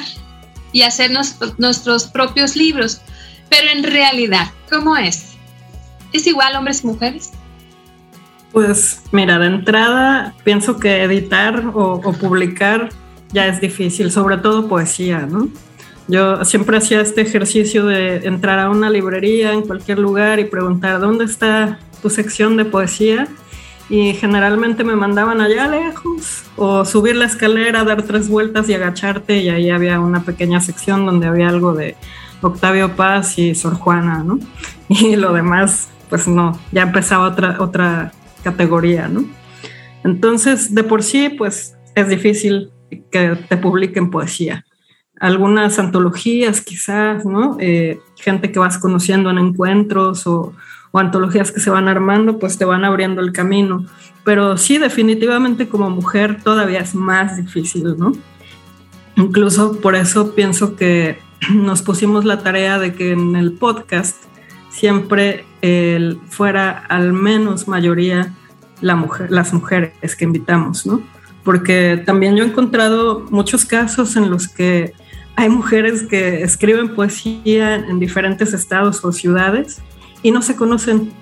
y 0.72 0.82
hacer 0.82 1.12
nuestros 1.58 2.06
propios 2.06 2.56
libros. 2.56 3.02
Pero 3.50 3.72
en 3.72 3.84
realidad, 3.84 4.52
¿cómo 4.70 4.98
es? 4.98 5.36
¿Es 6.12 6.28
igual 6.28 6.56
hombres 6.56 6.84
y 6.84 6.88
mujeres? 6.88 7.32
Pues 8.52 9.02
mira, 9.12 9.38
de 9.38 9.48
entrada 9.48 10.34
pienso 10.44 10.78
que 10.78 11.04
editar 11.04 11.64
o, 11.74 12.02
publicar 12.14 12.90
ya 13.32 13.48
es 13.48 13.62
difícil, 13.62 14.12
sobre 14.12 14.38
todo 14.38 14.68
poesía, 14.68 15.26
¿no? 15.26 15.48
Yo 16.08 16.46
siempre 16.46 16.78
hacía 16.78 17.02
este 17.02 17.22
ejercicio 17.22 17.86
de 17.86 18.28
entrar 18.28 18.60
a 18.60 18.70
una 18.70 18.90
librería 18.90 19.54
en 19.54 19.64
cualquier 19.64 19.98
lugar 20.00 20.40
y 20.40 20.46
preguntar 20.46 21.00
dónde 21.00 21.26
está 21.26 21.80
tu 22.02 22.10
sección 22.12 22.58
de 22.58 22.66
poesía 22.66 23.28
y 23.90 24.14
generalmente 24.14 24.84
me 24.84 24.96
mandaban 24.96 25.42
allá 25.42 25.68
lejos 25.68 26.44
o 26.56 26.86
subir 26.86 27.16
la 27.16 27.26
escalera, 27.26 27.84
dar 27.84 28.04
tres 28.04 28.30
vueltas 28.30 28.70
y 28.70 28.74
agacharte 28.74 29.38
y 29.38 29.50
ahí 29.50 29.70
había 29.70 30.00
una 30.00 30.24
pequeña 30.24 30.62
sección 30.62 31.06
donde 31.06 31.28
había 31.28 31.50
algo 31.50 31.74
de 31.74 31.96
Octavio 32.42 32.96
Paz 32.96 33.38
y 33.40 33.56
Sor 33.56 33.74
Juana, 33.74 34.24
¿no? 34.24 34.40
Y 34.90 35.16
lo 35.16 35.34
demás, 35.34 35.90
pues 36.10 36.28
no, 36.28 36.60
ya 36.72 36.84
empezaba 36.84 37.28
otra, 37.28 37.58
otra 37.60 38.12
categoría, 38.44 39.08
¿no? 39.08 39.26
Entonces, 40.04 40.76
de 40.76 40.84
por 40.84 41.02
sí, 41.02 41.30
pues 41.30 41.76
es 41.96 42.10
difícil 42.10 42.70
que 43.12 43.36
te 43.50 43.58
publiquen 43.58 44.12
poesía. 44.12 44.66
Algunas 45.20 45.80
antologías 45.80 46.62
quizás, 46.62 47.26
¿no? 47.26 47.58
Eh, 47.60 48.00
gente 48.18 48.52
que 48.52 48.60
vas 48.60 48.78
conociendo 48.78 49.30
en 49.30 49.38
encuentros 49.38 50.28
o, 50.28 50.54
antologías 50.94 51.52
que 51.52 51.60
se 51.60 51.70
van 51.70 51.90
armando, 51.90 52.40
pues 52.40 52.58
te 52.58 52.64
van 52.64 52.86
abriendo 52.86 53.22
el 53.22 53.34
camino. 53.34 53.86
Pero 54.24 54.56
sí, 54.56 54.78
definitivamente 54.78 55.68
como 55.68 55.90
mujer 55.90 56.42
todavía 56.42 56.80
es 56.80 56.96
más 56.96 57.36
difícil, 57.36 57.98
¿no? 57.98 58.14
Incluso 59.18 59.82
por 59.82 59.96
eso 59.96 60.34
pienso 60.34 60.78
que 60.78 61.20
nos 61.54 61.82
pusimos 61.82 62.24
la 62.24 62.40
tarea 62.40 62.80
de 62.80 62.94
que 62.94 63.12
en 63.12 63.36
el 63.36 63.52
podcast 63.52 64.16
siempre 64.70 65.46
fuera 66.30 66.86
al 66.88 67.12
menos 67.12 67.68
mayoría 67.68 68.34
la 68.82 68.96
mujer, 68.96 69.32
las 69.32 69.54
mujeres 69.54 70.16
que 70.16 70.26
invitamos, 70.26 70.86
¿no? 70.86 71.02
Porque 71.46 72.04
también 72.06 72.36
yo 72.36 72.44
he 72.44 72.48
encontrado 72.48 73.26
muchos 73.30 73.64
casos 73.64 74.18
en 74.18 74.30
los 74.30 74.50
que 74.50 74.94
hay 75.38 75.48
mujeres 75.48 76.04
que 76.04 76.42
escriben 76.42 76.94
poesía 76.94 77.76
en 77.76 78.00
diferentes 78.00 78.54
estados 78.54 79.06
o 79.06 79.14
ciudades 79.14 79.82
y 80.24 80.32
no 80.32 80.42
se 80.42 80.58
conocen 80.58 81.14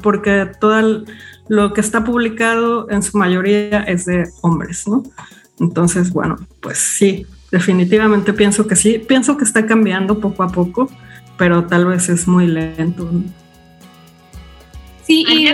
porque 0.00 0.48
todo 0.60 1.04
lo 1.48 1.72
que 1.72 1.80
está 1.80 2.04
publicado 2.04 2.88
en 2.90 3.02
su 3.02 3.18
mayoría 3.18 3.82
es 3.82 4.04
de 4.04 4.28
hombres, 4.42 4.86
¿no? 4.86 5.02
Entonces, 5.58 6.12
bueno, 6.12 6.36
pues 6.60 6.78
sí, 6.78 7.26
definitivamente 7.50 8.32
pienso 8.32 8.66
que 8.66 8.76
sí, 8.76 8.98
pienso 8.98 9.36
que 9.36 9.44
está 9.44 9.66
cambiando 9.66 10.20
poco 10.20 10.42
a 10.42 10.48
poco, 10.48 10.90
pero 11.36 11.66
tal 11.66 11.86
vez 11.86 12.08
es 12.08 12.28
muy 12.28 12.46
lento. 12.46 13.10
Sí, 15.04 15.24
y 15.28 15.48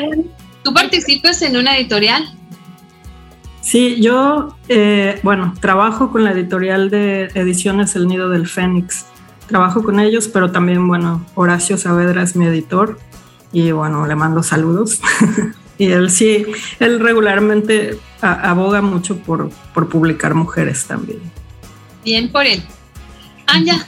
tú 0.63 0.75
participas 0.75 1.41
en 1.43 1.57
una 1.57 1.77
editorial. 1.77 2.25
Sí, 3.69 4.01
yo, 4.01 4.57
eh, 4.71 5.21
bueno, 5.23 5.53
trabajo 5.61 6.11
con 6.11 6.25
la 6.25 6.31
editorial 6.31 6.89
de 6.89 7.25
ediciones 7.35 7.95
El 7.97 8.09
Nido 8.09 8.31
del 8.31 8.49
Fénix. 8.49 9.05
Trabajo 9.47 9.83
con 9.83 10.01
ellos, 10.01 10.27
pero 10.27 10.51
también, 10.51 10.89
bueno, 10.89 11.27
Horacio 11.35 11.77
Saavedra 11.77 12.23
es 12.23 12.35
mi 12.35 12.47
editor 12.47 12.99
y, 13.53 13.71
bueno, 13.73 14.07
le 14.07 14.15
mando 14.15 14.43
saludos. 14.43 15.03
y 15.79 15.89
él 15.89 16.11
sí, 16.11 16.47
él 16.81 16.99
regularmente 16.99 17.99
aboga 18.23 18.81
mucho 18.81 19.19
por, 19.19 19.51
por 19.75 19.91
publicar 19.91 20.33
mujeres 20.33 20.87
también. 20.87 21.21
Bien 22.03 22.33
por 22.33 22.47
él. 22.47 22.63
Anja. 23.47 23.87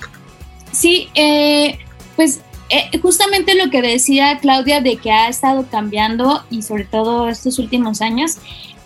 Sí, 0.72 1.08
eh, 1.14 1.78
pues 2.16 2.42
eh, 2.72 2.98
justamente 3.02 3.56
lo 3.56 3.68
que 3.68 3.82
decía 3.82 4.38
Claudia 4.40 4.80
de 4.80 4.96
que 4.96 5.10
ha 5.10 5.28
estado 5.28 5.66
cambiando 5.68 6.44
y 6.50 6.62
sobre 6.62 6.84
todo 6.84 7.28
estos 7.28 7.58
últimos 7.58 8.00
años, 8.00 8.36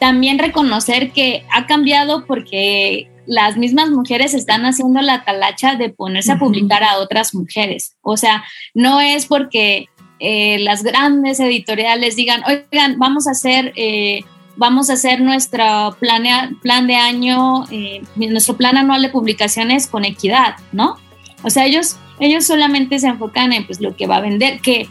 también 0.04 0.38
reconocer 0.38 1.12
que 1.12 1.46
ha 1.50 1.64
cambiado 1.64 2.26
porque 2.26 3.08
las 3.24 3.56
mismas 3.56 3.88
mujeres 3.88 4.34
están 4.34 4.66
haciendo 4.66 5.00
la 5.00 5.24
talacha 5.24 5.76
de 5.76 5.88
ponerse 5.88 6.32
a 6.32 6.38
publicar 6.38 6.84
a 6.84 6.98
otras 6.98 7.34
mujeres. 7.34 7.96
O 8.02 8.18
sea, 8.18 8.44
no 8.74 9.00
es 9.00 9.24
porque 9.24 9.88
eh, 10.18 10.58
las 10.58 10.82
grandes 10.82 11.40
editoriales 11.40 12.16
digan, 12.16 12.42
oigan, 12.46 12.98
vamos 12.98 13.26
a 13.26 13.30
hacer 13.30 13.72
vamos 14.56 14.90
a 14.90 14.92
hacer 14.92 15.22
nuestro 15.22 15.96
plan, 15.98 16.58
plan 16.60 16.86
de 16.86 16.96
año, 16.96 17.64
eh, 17.70 18.02
nuestro 18.14 18.58
plan 18.58 18.76
anual 18.76 19.00
de 19.00 19.08
publicaciones 19.08 19.86
con 19.86 20.04
equidad, 20.04 20.56
¿no? 20.70 20.98
O 21.42 21.48
sea, 21.48 21.64
ellos, 21.64 21.96
ellos 22.20 22.44
solamente 22.44 22.98
se 22.98 23.08
enfocan 23.08 23.54
en 23.54 23.66
pues, 23.66 23.80
lo 23.80 23.96
que 23.96 24.06
va 24.06 24.16
a 24.16 24.20
vender, 24.20 24.60
que 24.60 24.86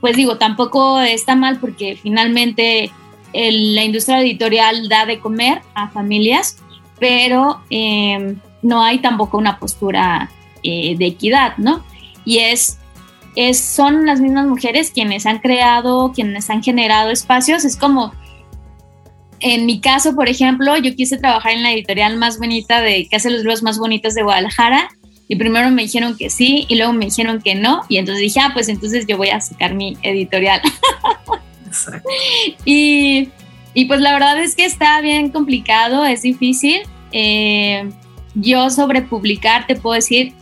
pues 0.00 0.16
digo, 0.16 0.38
tampoco 0.38 1.00
está 1.00 1.34
mal 1.34 1.58
porque 1.58 1.98
finalmente 2.00 2.92
la 3.32 3.84
industria 3.84 4.20
editorial 4.20 4.88
da 4.88 5.06
de 5.06 5.18
comer 5.18 5.62
a 5.74 5.88
familias, 5.88 6.58
pero 6.98 7.60
em, 7.70 8.38
no 8.62 8.82
hay 8.82 8.98
tampoco 8.98 9.38
una 9.38 9.58
postura 9.58 10.30
eh, 10.62 10.96
de 10.96 11.06
equidad, 11.06 11.56
¿no? 11.56 11.84
Y 12.24 12.38
es, 12.38 12.78
es, 13.34 13.60
son 13.60 14.06
las 14.06 14.20
mismas 14.20 14.46
mujeres 14.46 14.90
quienes 14.90 15.26
han 15.26 15.38
creado, 15.38 16.12
quienes 16.12 16.50
han 16.50 16.62
generado 16.62 17.10
espacios, 17.10 17.64
es 17.64 17.76
como 17.76 18.12
en 19.42 19.66
mi 19.66 19.80
caso, 19.80 20.14
por 20.14 20.28
ejemplo, 20.28 20.76
yo 20.76 20.94
quise 20.94 21.18
trabajar 21.18 21.52
en 21.52 21.64
la 21.64 21.72
editorial 21.72 22.16
más 22.16 22.38
bonita 22.38 22.80
de 22.80 23.08
que 23.08 23.16
hace 23.16 23.28
los 23.28 23.40
libros 23.40 23.62
más 23.62 23.76
bonitos 23.76 24.14
de 24.14 24.22
Guadalajara. 24.22 24.90
Y 25.26 25.36
primero 25.36 25.70
me 25.70 25.82
dijeron 25.82 26.16
que 26.16 26.30
sí 26.30 26.64
y 26.68 26.76
luego 26.76 26.92
me 26.92 27.06
dijeron 27.06 27.40
que 27.42 27.56
no. 27.56 27.82
Y 27.88 27.96
entonces 27.96 28.22
dije, 28.22 28.38
ah, 28.40 28.50
pues 28.52 28.68
entonces 28.68 29.04
yo 29.06 29.16
voy 29.16 29.30
a 29.30 29.40
sacar 29.40 29.74
mi 29.74 29.96
editorial. 30.02 30.60
Y, 32.64 33.30
y, 33.74 33.84
pues 33.86 34.00
la 34.00 34.12
verdad 34.12 34.40
es 34.42 34.54
que 34.54 34.64
está 34.64 35.00
bien 35.00 35.30
complicado, 35.30 36.04
es 36.04 36.22
difícil. 36.22 36.82
Eh, 37.12 37.90
yo 38.34 38.70
sobre 38.70 39.02
publicar 39.02 39.66
te 39.66 39.76
puedo 39.76 39.94
decir 39.94 40.32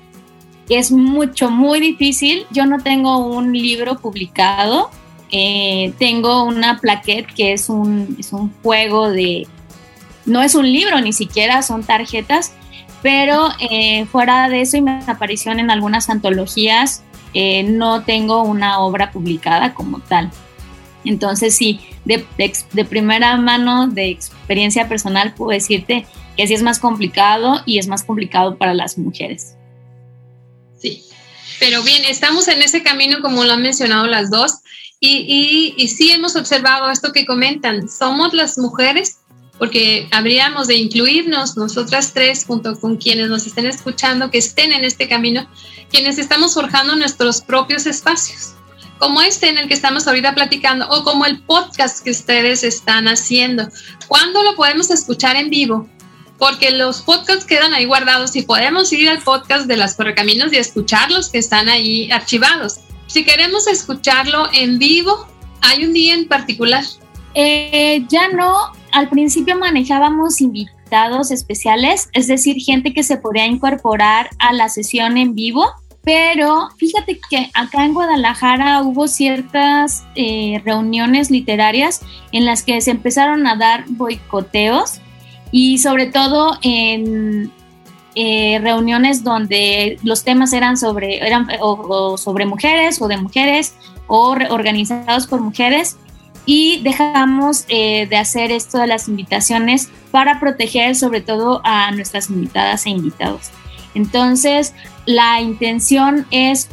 que 0.69 0.79
es 0.79 0.93
mucho, 0.93 1.51
muy 1.51 1.81
difícil. 1.81 2.47
Yo 2.51 2.67
no 2.67 2.79
tengo 2.79 3.19
un 3.19 3.53
libro 3.53 3.99
publicado. 3.99 4.91
Eh, 5.33 5.93
tengo 5.99 6.45
una 6.45 6.79
plaquette 6.81 7.33
que 7.33 7.53
es 7.53 7.69
un, 7.69 8.17
es 8.19 8.33
un 8.33 8.53
juego 8.63 9.11
de, 9.11 9.47
no 10.27 10.43
es 10.43 10.57
un 10.57 10.71
libro 10.71 11.01
ni 11.01 11.13
siquiera, 11.13 11.63
son 11.63 11.85
tarjetas, 11.85 12.53
pero 13.01 13.49
eh, 13.61 14.07
fuera 14.07 14.49
de 14.49 14.63
eso 14.63 14.77
y 14.77 14.83
me 14.83 15.01
aparición 15.07 15.61
en 15.61 15.71
algunas 15.71 16.11
antologías, 16.11 17.05
no 17.65 18.03
tengo 18.03 18.43
una 18.43 18.81
obra 18.81 19.13
publicada 19.13 19.73
como 19.73 20.01
tal. 20.01 20.33
Entonces 21.05 21.57
sí, 21.57 21.81
de, 22.05 22.25
primera 22.85 23.37
mano, 23.37 23.89
de 23.89 24.11
experiencia 24.11 24.89
personal, 24.89 25.35
puedo 25.35 25.51
decirte 25.51 26.07
que 26.37 26.47
sí 26.47 26.55
es 26.55 26.63
más 26.63 26.79
complicado 26.79 27.63
y 27.67 27.79
es 27.79 27.89
más 27.89 28.05
complicado 28.05 28.57
para 28.57 28.75
las 28.75 28.99
mujeres. 28.99 29.55
Sí, 30.79 31.03
pero 31.59 31.83
bien, 31.83 32.03
estamos 32.09 32.49
en 32.49 32.63
ese 32.63 32.83
camino 32.83 33.21
como 33.21 33.45
lo 33.45 33.53
han 33.53 33.63
mencionado 33.63 34.07
las 34.07 34.31
dos. 34.31 34.53
Y, 35.03 35.75
y, 35.79 35.89
sí 35.89 36.13
hemos 36.13 36.37
observado 36.37 36.91
esto 36.91 37.13
que 37.13 37.25
comentan, 37.25 37.89
somos 37.89 38.35
las 38.35 38.59
mujeres, 38.59 39.21
porque 39.59 40.07
habríamos 40.11 40.67
de 40.67 40.77
incluirnos 40.77 41.57
nosotras 41.57 42.13
tres 42.13 42.45
junto 42.45 42.79
con 42.79 42.99
quienes 42.99 43.31
nos 43.31 43.47
estén 43.47 43.65
escuchando, 43.65 44.31
que 44.31 44.37
estén 44.37 44.73
en 44.73 44.85
este 44.85 45.09
camino, 45.09 45.49
quienes 45.91 46.19
estamos 46.19 46.53
forjando 46.53 46.97
nuestros 46.97 47.41
propios 47.41 47.87
espacios, 47.87 48.53
como 49.01 49.21
este 49.23 49.49
en 49.49 49.59
el 49.59 49.67
que 49.67 49.75
estamos 49.75 50.07
ahorita 50.07 50.35
platicando 50.35 50.89
o 50.89 51.03
como 51.03 51.27
el 51.27 51.41
podcast 51.43 52.05
que 52.05 52.13
ustedes 52.13 52.63
están 52.63 53.09
haciendo. 53.09 53.69
¿Cuándo 54.07 54.45
lo 54.45 54.55
podemos 54.55 54.91
escuchar 54.91 55.35
en 55.35 55.51
vivo? 55.51 55.89
Porque 56.39 56.71
los 56.71 57.03
podcasts 57.03 57.45
quedan 57.45 57.75
ahí 57.75 57.87
guardados 57.87 58.37
y 58.37 58.43
podemos 58.43 58.93
ir 58.93 59.09
al 59.09 59.19
podcast 59.19 59.67
de 59.67 59.77
las 59.77 59.97
Correcaminos 59.97 60.53
y 60.53 60.57
escucharlos 60.57 61.29
que 61.31 61.39
están 61.39 61.69
ahí 61.69 62.11
archivados 62.13 62.81
si 63.11 63.25
queremos 63.25 63.67
escucharlo 63.67 64.47
en 64.53 64.79
vivo, 64.79 65.27
¿hay 65.63 65.85
un 65.85 65.93
día 65.93 66.15
en 66.15 66.29
particular? 66.29 66.85
Eh, 67.35 68.05
ya 68.09 68.29
no, 68.29 68.55
al 68.93 69.09
principio 69.09 69.59
manejábamos 69.59 70.41
invitados 70.41 71.33
especiales, 71.33 72.09
es 72.13 72.29
decir, 72.29 72.59
gente 72.61 72.95
que 72.95 73.03
se 73.03 73.17
podía 73.17 73.47
incorporar 73.47 74.31
a 74.39 74.53
la 74.53 74.69
sesión 74.69 75.17
en 75.17 75.35
vivo, 75.35 75.67
pero 76.03 76.71
fíjate 76.79 77.21
que 77.29 77.51
acá 77.53 77.85
en 77.85 77.93
Guadalajara 77.93 78.83
hubo 78.83 79.07
ciertas 79.07 80.05
eh, 80.15 80.61
reuniones 80.65 81.31
literarias 81.31 82.01
en 82.33 82.47
las 82.47 82.63
que 82.63 82.81
se 82.81 82.91
empezaron 82.91 83.47
a 83.47 83.57
dar 83.57 83.85
boicoteos 83.89 85.01
y 85.53 85.79
sobre 85.79 86.07
todo 86.07 86.59
en, 86.63 87.53
eh, 88.15 88.59
reuniones 88.61 89.23
donde 89.23 89.99
los 90.03 90.25
temas 90.25 90.53
eran 90.53 90.77
sobre, 90.77 91.25
eran, 91.25 91.47
o, 91.61 92.17
sobre 92.17 92.45
mujeres 92.45 93.01
o 93.01 93.07
de 93.07 93.17
mujeres 93.19 93.75
o 94.07 94.31
organizados 94.51 95.27
por 95.27 95.41
mujeres. 95.41 95.97
y 96.47 96.81
dejamos 96.83 97.67
eh, 97.69 98.07
de 98.07 98.17
hacer 98.17 98.51
esto 98.51 98.79
de 98.79 98.87
las 98.87 99.09
invitaciones 99.09 99.91
para 100.11 100.41
proteger 100.41 100.97
sobre 100.97 101.21
todo 101.21 101.61
a 101.65 101.93
nuestras 101.93 102.31
invitadas 102.31 102.87
e 102.87 102.91
invitados. 102.91 103.51
Entonces, 103.95 104.75
la 105.11 105.41
intención 105.41 106.27
es 106.31 106.69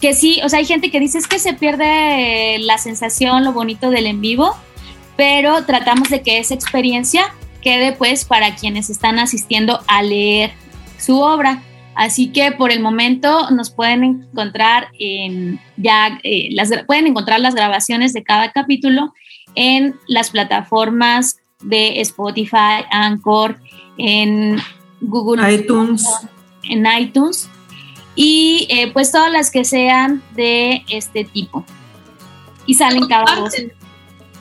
que 0.00 0.14
sí, 0.14 0.40
o 0.44 0.48
sea, 0.48 0.58
hay 0.58 0.66
gente 0.66 0.90
que 0.90 1.00
dice 1.00 1.18
es 1.18 1.26
que 1.26 1.38
se 1.38 1.54
pierde 1.54 2.58
la 2.58 2.76
sensación, 2.78 3.44
lo 3.44 3.52
bonito 3.52 3.90
del 3.90 4.06
en 4.06 4.20
vivo, 4.20 4.54
pero 5.16 5.64
tratamos 5.64 6.10
de 6.10 6.22
que 6.22 6.38
esa 6.38 6.54
experiencia 6.54 7.32
quede 7.62 7.92
pues 7.92 8.24
para 8.24 8.54
quienes 8.56 8.90
están 8.90 9.18
asistiendo 9.18 9.80
a 9.86 10.02
leer 10.02 10.52
su 10.98 11.20
obra. 11.20 11.62
Así 11.94 12.32
que 12.32 12.52
por 12.52 12.72
el 12.72 12.80
momento 12.80 13.50
nos 13.50 13.70
pueden 13.70 14.02
encontrar 14.02 14.88
en 14.98 15.60
ya 15.76 16.18
eh, 16.22 16.48
las 16.50 16.70
pueden 16.86 17.06
encontrar 17.06 17.38
las 17.40 17.54
grabaciones 17.54 18.12
de 18.12 18.24
cada 18.24 18.50
capítulo 18.50 19.12
en 19.54 19.94
las 20.08 20.30
plataformas 20.30 21.36
de 21.60 22.00
Spotify, 22.00 22.84
Anchor, 22.90 23.60
en 23.98 24.56
Google 25.00 25.54
iTunes, 25.54 26.06
en 26.64 26.86
iTunes 26.98 27.48
y 28.14 28.66
eh, 28.70 28.92
pues 28.92 29.12
todas 29.12 29.32
las 29.32 29.50
que 29.50 29.64
sean 29.64 30.22
de 30.34 30.84
este 30.88 31.24
tipo 31.24 31.64
y 32.66 32.74
salen 32.74 33.06
cada 33.06 33.40
voz. 33.40 33.54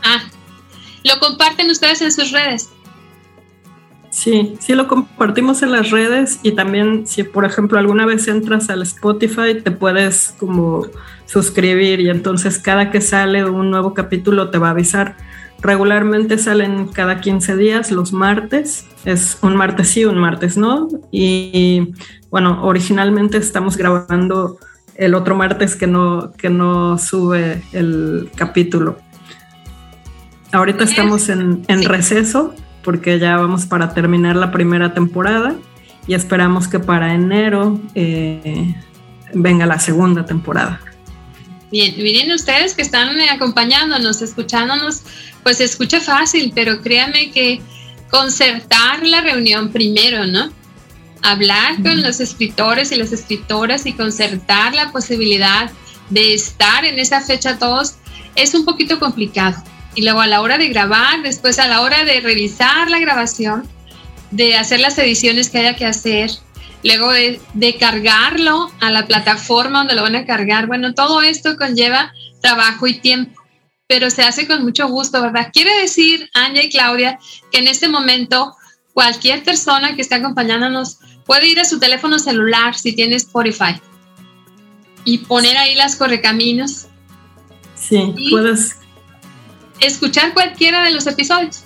Ah, 0.03 0.23
lo 1.03 1.19
comparten 1.19 1.69
ustedes 1.69 2.01
en 2.01 2.11
sus 2.11 2.31
redes. 2.31 2.69
Sí, 4.09 4.55
sí 4.59 4.75
lo 4.75 4.89
compartimos 4.89 5.63
en 5.63 5.71
las 5.71 5.89
redes 5.89 6.39
y 6.43 6.51
también 6.51 7.07
si 7.07 7.23
por 7.23 7.45
ejemplo 7.45 7.79
alguna 7.79 8.05
vez 8.05 8.27
entras 8.27 8.69
al 8.69 8.81
Spotify 8.81 9.61
te 9.63 9.71
puedes 9.71 10.35
como 10.37 10.85
suscribir 11.27 12.01
y 12.01 12.09
entonces 12.09 12.59
cada 12.59 12.91
que 12.91 12.99
sale 12.99 13.45
un 13.45 13.71
nuevo 13.71 13.93
capítulo 13.93 14.49
te 14.49 14.57
va 14.57 14.67
a 14.67 14.71
avisar. 14.71 15.15
Regularmente 15.61 16.37
salen 16.37 16.87
cada 16.87 17.21
15 17.21 17.55
días 17.55 17.91
los 17.91 18.13
martes, 18.13 18.87
es 19.05 19.37
un 19.41 19.55
martes 19.55 19.89
sí, 19.89 20.05
un 20.05 20.17
martes 20.17 20.57
no 20.57 20.87
y 21.11 21.93
bueno, 22.31 22.63
originalmente 22.63 23.37
estamos 23.37 23.77
grabando 23.77 24.57
el 24.95 25.13
otro 25.13 25.35
martes 25.35 25.75
que 25.75 25.87
no, 25.87 26.31
que 26.33 26.49
no 26.49 26.97
sube 26.97 27.61
el 27.73 28.31
capítulo. 28.35 28.97
Ahorita 30.51 30.83
estamos 30.83 31.29
en, 31.29 31.63
en 31.67 31.83
receso 31.83 32.53
porque 32.83 33.19
ya 33.19 33.37
vamos 33.37 33.65
para 33.65 33.93
terminar 33.93 34.35
la 34.35 34.51
primera 34.51 34.93
temporada 34.93 35.55
y 36.07 36.13
esperamos 36.13 36.67
que 36.67 36.79
para 36.79 37.13
enero 37.13 37.79
eh, 37.95 38.75
venga 39.33 39.65
la 39.65 39.79
segunda 39.79 40.25
temporada. 40.25 40.79
Bien, 41.71 41.95
miren 41.97 42.31
ustedes 42.33 42.73
que 42.73 42.81
están 42.81 43.19
acompañándonos, 43.21 44.21
escuchándonos, 44.21 45.03
pues 45.41 45.57
se 45.57 45.63
escucha 45.63 46.01
fácil, 46.01 46.51
pero 46.53 46.81
créanme 46.81 47.31
que 47.31 47.61
concertar 48.09 49.05
la 49.05 49.21
reunión 49.21 49.71
primero, 49.71 50.27
¿no? 50.27 50.51
Hablar 51.21 51.81
con 51.81 52.01
los 52.01 52.19
escritores 52.19 52.91
y 52.91 52.97
las 52.97 53.13
escritoras 53.13 53.85
y 53.85 53.93
concertar 53.93 54.75
la 54.75 54.91
posibilidad 54.91 55.71
de 56.09 56.33
estar 56.33 56.83
en 56.83 56.99
esa 56.99 57.21
fecha 57.21 57.57
todos 57.57 57.95
es 58.35 58.53
un 58.53 58.65
poquito 58.65 58.99
complicado 58.99 59.63
y 59.95 60.03
luego 60.03 60.21
a 60.21 60.27
la 60.27 60.41
hora 60.41 60.57
de 60.57 60.67
grabar, 60.67 61.21
después 61.21 61.57
a 61.59 61.67
la 61.67 61.81
hora 61.81 62.03
de 62.03 62.19
revisar 62.21 62.89
la 62.89 62.99
grabación, 62.99 63.67
de 64.31 64.55
hacer 64.55 64.79
las 64.79 64.97
ediciones 64.97 65.49
que 65.49 65.59
haya 65.59 65.75
que 65.75 65.85
hacer, 65.85 66.31
luego 66.83 67.11
de, 67.11 67.77
cargarlo 67.79 68.71
a 68.79 68.89
la 68.89 69.05
plataforma 69.07 69.79
donde 69.79 69.95
lo 69.95 70.03
van 70.03 70.15
a 70.15 70.25
cargar. 70.25 70.67
Bueno, 70.67 70.93
todo 70.93 71.21
esto 71.21 71.57
conlleva 71.57 72.13
trabajo 72.41 72.87
y 72.87 72.99
tiempo, 72.99 73.39
pero 73.87 74.09
se 74.09 74.23
hace 74.23 74.47
con 74.47 74.63
mucho 74.63 74.87
gusto, 74.87 75.21
¿verdad? 75.21 75.49
Quiere 75.53 75.79
decir, 75.81 76.29
Anya 76.33 76.63
y 76.63 76.69
Claudia, 76.69 77.19
que 77.51 77.59
en 77.59 77.67
este 77.67 77.87
momento 77.87 78.55
cualquier 78.93 79.43
persona 79.43 79.95
que 79.95 80.01
esté 80.01 80.15
acompañándonos 80.15 80.97
puede 81.25 81.47
ir 81.47 81.59
a 81.59 81.65
su 81.65 81.79
teléfono 81.79 82.19
celular 82.19 82.75
si 82.75 82.93
tiene 82.93 83.15
Spotify 83.15 83.79
y 85.05 85.19
poner 85.19 85.57
ahí 85.57 85.75
las 85.75 85.95
correcaminos. 85.95 86.87
Sí, 87.75 88.13
puedes 88.29 88.77
escuchar 89.79 90.33
cualquiera 90.33 90.83
de 90.83 90.91
los 90.91 91.07
episodios. 91.07 91.63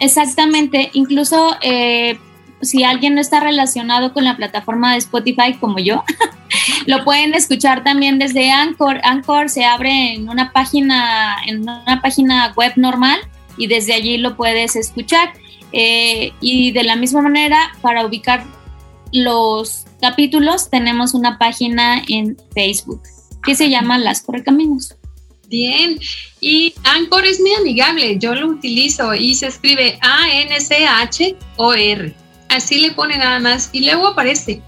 Exactamente, 0.00 0.90
incluso 0.92 1.56
eh, 1.60 2.18
si 2.60 2.84
alguien 2.84 3.14
no 3.14 3.20
está 3.20 3.40
relacionado 3.40 4.12
con 4.12 4.24
la 4.24 4.36
plataforma 4.36 4.92
de 4.92 4.98
Spotify 4.98 5.54
como 5.58 5.78
yo, 5.78 6.04
lo 6.86 7.04
pueden 7.04 7.34
escuchar 7.34 7.84
también 7.84 8.18
desde 8.18 8.50
Anchor. 8.50 9.00
Anchor 9.02 9.48
se 9.48 9.64
abre 9.64 10.14
en 10.14 10.28
una 10.28 10.52
página, 10.52 11.36
en 11.46 11.62
una 11.62 12.00
página 12.02 12.52
web 12.56 12.72
normal 12.76 13.20
y 13.56 13.66
desde 13.66 13.94
allí 13.94 14.18
lo 14.18 14.36
puedes 14.36 14.76
escuchar. 14.76 15.32
Eh, 15.72 16.32
y 16.40 16.72
de 16.72 16.84
la 16.84 16.96
misma 16.96 17.22
manera, 17.22 17.72
para 17.82 18.06
ubicar 18.06 18.44
los 19.12 19.84
capítulos, 20.00 20.70
tenemos 20.70 21.14
una 21.14 21.38
página 21.38 22.02
en 22.08 22.36
Facebook 22.54 23.02
que 23.44 23.54
se 23.54 23.68
llama 23.70 23.98
Las 23.98 24.22
Correcaminos. 24.22 24.94
Bien, 25.48 25.98
y 26.40 26.74
Anchor 26.84 27.24
es 27.24 27.40
muy 27.40 27.54
amigable, 27.54 28.18
yo 28.18 28.34
lo 28.34 28.48
utilizo 28.48 29.14
y 29.14 29.34
se 29.34 29.46
escribe 29.46 29.98
A-N-C-H-O-R. 30.02 31.34
Así 32.48 32.80
le 32.80 32.92
pone 32.92 33.18
nada 33.18 33.38
más 33.40 33.70
y 33.72 33.84
luego 33.84 34.08
aparece 34.08 34.62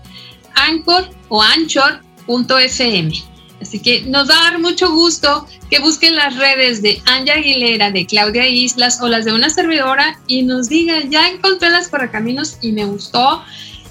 Anchor 0.54 1.10
o 1.28 1.42
Anchor.fm. 1.42 3.12
Así 3.60 3.78
que 3.78 4.02
nos 4.02 4.28
va 4.28 4.40
a 4.40 4.44
dar 4.44 4.58
mucho 4.58 4.90
gusto 4.90 5.46
que 5.70 5.80
busquen 5.80 6.16
las 6.16 6.36
redes 6.36 6.80
de 6.82 7.02
Anja 7.04 7.34
Aguilera, 7.34 7.90
de 7.90 8.06
Claudia 8.06 8.46
Islas 8.46 9.00
o 9.02 9.08
las 9.08 9.26
de 9.26 9.32
una 9.32 9.50
servidora 9.50 10.18
y 10.26 10.42
nos 10.42 10.68
digan, 10.68 11.10
ya 11.10 11.28
encontré 11.28 11.68
las 11.70 11.88
correcaminos 11.88 12.56
y 12.62 12.72
me 12.72 12.86
gustó. 12.86 13.44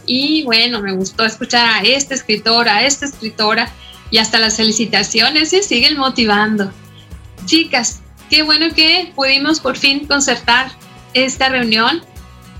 Y 0.06 0.44
bueno, 0.44 0.82
me 0.82 0.94
gustó 0.94 1.24
escuchar 1.24 1.68
a 1.68 1.82
esta 1.84 2.16
escritora, 2.16 2.78
a 2.78 2.86
esta 2.86 3.06
escritora 3.06 3.72
y 4.10 4.18
hasta 4.18 4.40
las 4.40 4.58
felicitaciones 4.58 5.50
se 5.50 5.62
siguen 5.62 5.98
motivando. 5.98 6.72
Chicas, 7.46 8.02
qué 8.30 8.42
bueno 8.42 8.74
que 8.74 9.12
pudimos 9.16 9.60
por 9.60 9.78
fin 9.78 10.08
concertar 10.08 10.72
esta 11.14 11.50
reunión, 11.50 12.02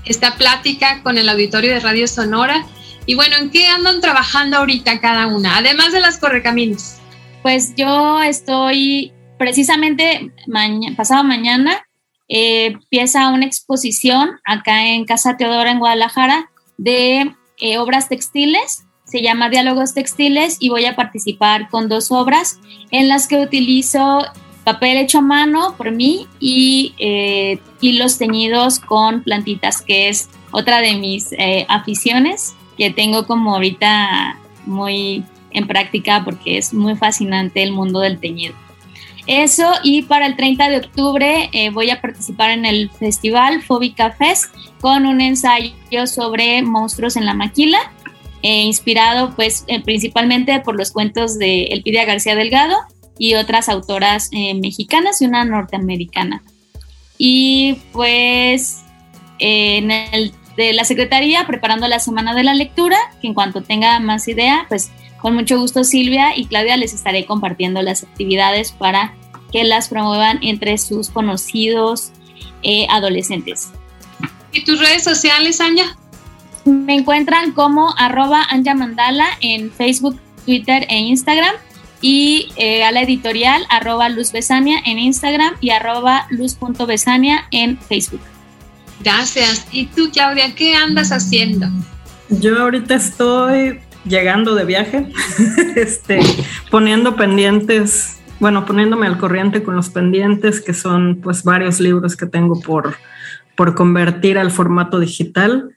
esta 0.04 0.34
plática 0.36 1.02
con 1.02 1.18
el 1.18 1.28
auditorio 1.28 1.72
de 1.72 1.80
Radio 1.80 2.06
Sonora. 2.08 2.66
Y 3.06 3.14
bueno, 3.14 3.36
¿en 3.36 3.50
qué 3.50 3.66
andan 3.66 4.00
trabajando 4.00 4.58
ahorita 4.58 5.00
cada 5.00 5.26
una, 5.26 5.56
además 5.56 5.92
de 5.92 6.00
las 6.00 6.18
correcaminos? 6.18 6.96
Pues 7.42 7.74
yo 7.76 8.20
estoy 8.22 9.12
precisamente 9.38 10.32
pasado 10.96 11.24
mañana, 11.24 11.86
eh, 12.28 12.66
empieza 12.66 13.28
una 13.30 13.46
exposición 13.46 14.30
acá 14.44 14.86
en 14.86 15.04
Casa 15.04 15.36
Teodora 15.36 15.70
en 15.70 15.78
Guadalajara 15.78 16.50
de 16.76 17.34
eh, 17.58 17.78
obras 17.78 18.08
textiles 18.08 18.84
se 19.10 19.22
llama 19.22 19.50
Diálogos 19.50 19.92
Textiles 19.92 20.56
y 20.60 20.68
voy 20.68 20.84
a 20.84 20.94
participar 20.94 21.68
con 21.68 21.88
dos 21.88 22.12
obras 22.12 22.60
en 22.92 23.08
las 23.08 23.26
que 23.26 23.38
utilizo 23.42 24.24
papel 24.64 24.96
hecho 24.96 25.18
a 25.18 25.22
mano 25.22 25.74
por 25.76 25.90
mí 25.90 26.26
y 26.38 26.94
eh, 26.98 27.58
hilos 27.80 28.18
teñidos 28.18 28.78
con 28.78 29.22
plantitas, 29.22 29.82
que 29.82 30.08
es 30.08 30.28
otra 30.50 30.80
de 30.80 30.94
mis 30.96 31.32
eh, 31.32 31.66
aficiones 31.68 32.54
que 32.76 32.90
tengo 32.90 33.26
como 33.26 33.54
ahorita 33.54 34.38
muy 34.66 35.24
en 35.52 35.66
práctica 35.66 36.22
porque 36.24 36.58
es 36.58 36.72
muy 36.72 36.96
fascinante 36.96 37.62
el 37.62 37.72
mundo 37.72 38.00
del 38.00 38.18
teñido. 38.18 38.54
Eso 39.26 39.70
y 39.82 40.02
para 40.02 40.26
el 40.26 40.36
30 40.36 40.70
de 40.70 40.76
octubre 40.78 41.50
eh, 41.52 41.70
voy 41.70 41.90
a 41.90 42.00
participar 42.00 42.50
en 42.50 42.64
el 42.64 42.90
festival 42.90 43.62
Fóbica 43.62 44.12
Fest 44.12 44.54
con 44.80 45.06
un 45.06 45.20
ensayo 45.20 46.06
sobre 46.06 46.62
monstruos 46.62 47.16
en 47.16 47.26
la 47.26 47.34
maquila 47.34 47.78
eh, 48.42 48.62
inspirado 48.62 49.34
pues 49.36 49.64
eh, 49.66 49.80
principalmente 49.82 50.58
por 50.60 50.76
los 50.76 50.92
cuentos 50.92 51.38
de 51.38 51.64
Elpidia 51.64 52.06
García 52.06 52.34
Delgado 52.34 52.76
y 53.20 53.34
otras 53.34 53.68
autoras 53.68 54.30
eh, 54.32 54.54
mexicanas 54.54 55.20
y 55.20 55.26
una 55.26 55.44
norteamericana. 55.44 56.42
Y 57.18 57.76
pues 57.92 58.82
en 59.38 59.90
el 59.90 60.32
de 60.56 60.72
la 60.72 60.84
Secretaría 60.84 61.46
preparando 61.46 61.86
la 61.86 62.00
Semana 62.00 62.34
de 62.34 62.44
la 62.44 62.54
Lectura, 62.54 62.96
que 63.20 63.28
en 63.28 63.34
cuanto 63.34 63.62
tenga 63.62 64.00
más 64.00 64.26
idea, 64.26 64.64
pues 64.70 64.90
con 65.20 65.34
mucho 65.34 65.60
gusto 65.60 65.84
Silvia 65.84 66.34
y 66.34 66.46
Claudia 66.46 66.78
les 66.78 66.94
estaré 66.94 67.26
compartiendo 67.26 67.82
las 67.82 68.04
actividades 68.04 68.72
para 68.72 69.14
que 69.52 69.64
las 69.64 69.90
promuevan 69.90 70.38
entre 70.40 70.78
sus 70.78 71.10
conocidos 71.10 72.12
adolescentes. 72.88 73.70
¿Y 74.52 74.64
tus 74.64 74.80
redes 74.80 75.04
sociales, 75.04 75.60
Anya? 75.60 75.94
Me 76.64 76.94
encuentran 76.94 77.52
como 77.52 77.94
arroba 77.98 78.42
Anja 78.48 78.74
Mandala 78.74 79.26
en 79.42 79.70
Facebook, 79.70 80.18
Twitter 80.46 80.86
e 80.88 80.98
Instagram 81.00 81.54
y 82.00 82.52
eh, 82.56 82.84
a 82.84 82.92
la 82.92 83.02
editorial 83.02 83.64
arroba 83.68 84.08
Luz 84.08 84.32
Besania 84.32 84.78
en 84.84 84.98
Instagram 84.98 85.54
y 85.60 85.70
arroba 85.70 86.26
luz.besania 86.30 87.46
en 87.50 87.78
Facebook. 87.78 88.20
Gracias. 89.02 89.66
¿Y 89.72 89.86
tú, 89.86 90.10
Claudia, 90.12 90.54
qué 90.54 90.74
andas 90.74 91.10
haciendo? 91.10 91.66
Yo 92.28 92.60
ahorita 92.60 92.94
estoy 92.94 93.80
llegando 94.04 94.54
de 94.54 94.64
viaje, 94.64 95.12
este, 95.76 96.20
poniendo 96.70 97.16
pendientes 97.16 98.20
bueno, 98.40 98.64
poniéndome 98.64 99.06
al 99.06 99.18
corriente 99.18 99.62
con 99.62 99.76
los 99.76 99.90
pendientes, 99.90 100.62
que 100.62 100.72
son 100.72 101.20
pues 101.22 101.44
varios 101.44 101.78
libros 101.78 102.16
que 102.16 102.26
tengo 102.26 102.58
por, 102.58 102.94
por 103.54 103.74
convertir 103.74 104.38
al 104.38 104.50
formato 104.50 104.98
digital. 104.98 105.76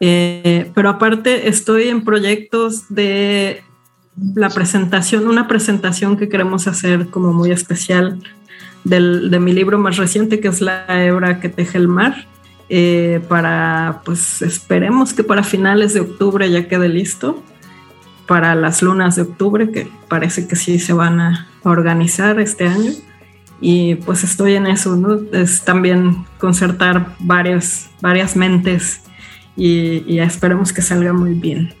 Eh, 0.00 0.70
pero 0.74 0.90
aparte 0.90 1.48
estoy 1.48 1.88
en 1.88 2.04
proyectos 2.04 2.92
de 2.92 3.62
la 4.16 4.50
presentación, 4.50 5.26
una 5.26 5.48
presentación 5.48 6.16
que 6.16 6.28
queremos 6.28 6.66
hacer 6.66 7.08
como 7.08 7.32
muy 7.32 7.50
especial 7.50 8.18
del, 8.84 9.30
de 9.30 9.40
mi 9.40 9.52
libro 9.52 9.78
más 9.78 9.96
reciente, 9.96 10.40
que 10.40 10.48
es 10.48 10.60
La 10.60 10.84
hebra 10.88 11.40
que 11.40 11.48
teje 11.48 11.78
el 11.78 11.88
mar, 11.88 12.26
eh, 12.68 13.20
para, 13.28 14.02
pues 14.04 14.42
esperemos 14.42 15.12
que 15.12 15.24
para 15.24 15.42
finales 15.42 15.94
de 15.94 16.00
octubre 16.00 16.50
ya 16.50 16.68
quede 16.68 16.88
listo 16.88 17.42
para 18.26 18.54
las 18.54 18.82
lunas 18.82 19.16
de 19.16 19.22
octubre, 19.22 19.70
que 19.70 19.88
parece 20.08 20.46
que 20.46 20.56
sí 20.56 20.78
se 20.78 20.92
van 20.92 21.20
a 21.20 21.48
organizar 21.64 22.38
este 22.40 22.66
año. 22.66 22.92
Y 23.60 23.96
pues 23.96 24.24
estoy 24.24 24.54
en 24.54 24.66
eso, 24.66 24.96
¿no? 24.96 25.20
Es 25.32 25.64
también 25.64 26.24
concertar 26.38 27.14
varias, 27.20 27.90
varias 28.00 28.36
mentes 28.36 29.02
y 29.54 30.18
esperemos 30.18 30.72
que 30.72 30.82
salga 30.82 31.12
muy 31.12 31.34
bien. 31.34 31.74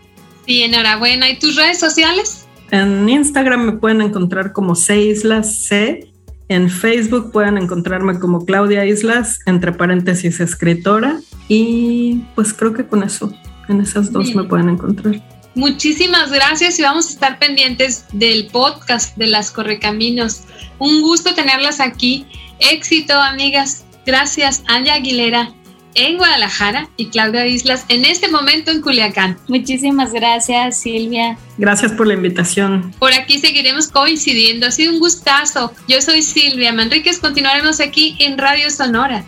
Sí, 0.46 0.62
enhorabuena. 0.62 1.28
¿Y 1.30 1.38
tus 1.38 1.56
redes 1.56 1.78
sociales? 1.78 2.46
En 2.70 3.08
Instagram 3.08 3.66
me 3.66 3.72
pueden 3.72 4.00
encontrar 4.00 4.52
como 4.52 4.74
C 4.74 5.00
Islas 5.00 5.60
C 5.64 6.12
en 6.52 6.68
Facebook 6.68 7.32
pueden 7.32 7.56
encontrarme 7.56 8.18
como 8.18 8.44
Claudia 8.44 8.84
Islas, 8.84 9.38
entre 9.46 9.72
paréntesis 9.72 10.38
escritora. 10.38 11.18
Y 11.48 12.24
pues 12.34 12.52
creo 12.52 12.74
que 12.74 12.86
con 12.86 13.02
eso, 13.02 13.32
en 13.70 13.80
esas 13.80 14.12
dos 14.12 14.34
me 14.34 14.44
pueden 14.44 14.68
encontrar. 14.68 15.22
Muchísimas 15.54 16.30
gracias 16.30 16.78
y 16.78 16.82
vamos 16.82 17.06
a 17.06 17.10
estar 17.10 17.38
pendientes 17.38 18.04
del 18.12 18.48
podcast 18.48 19.16
de 19.16 19.28
las 19.28 19.50
Correcaminos. 19.50 20.42
Un 20.78 21.00
gusto 21.00 21.34
tenerlas 21.34 21.80
aquí. 21.80 22.26
Éxito, 22.58 23.14
amigas. 23.18 23.84
Gracias, 24.04 24.62
Anya 24.66 24.94
Aguilera 24.94 25.54
en 25.94 26.16
Guadalajara 26.16 26.88
y 26.96 27.06
Claudia 27.06 27.46
Islas 27.46 27.84
en 27.88 28.04
este 28.04 28.28
momento 28.28 28.70
en 28.70 28.80
Culiacán. 28.80 29.38
Muchísimas 29.48 30.12
gracias, 30.12 30.80
Silvia. 30.80 31.36
Gracias 31.58 31.92
por 31.92 32.06
la 32.06 32.14
invitación. 32.14 32.94
Por 32.98 33.12
aquí 33.12 33.38
seguiremos 33.38 33.88
coincidiendo. 33.88 34.66
Ha 34.66 34.70
sido 34.70 34.92
un 34.92 34.98
gustazo. 34.98 35.72
Yo 35.88 36.00
soy 36.00 36.22
Silvia 36.22 36.72
Manríquez. 36.72 37.18
Continuaremos 37.18 37.80
aquí 37.80 38.16
en 38.20 38.38
Radio 38.38 38.70
Sonora. 38.70 39.24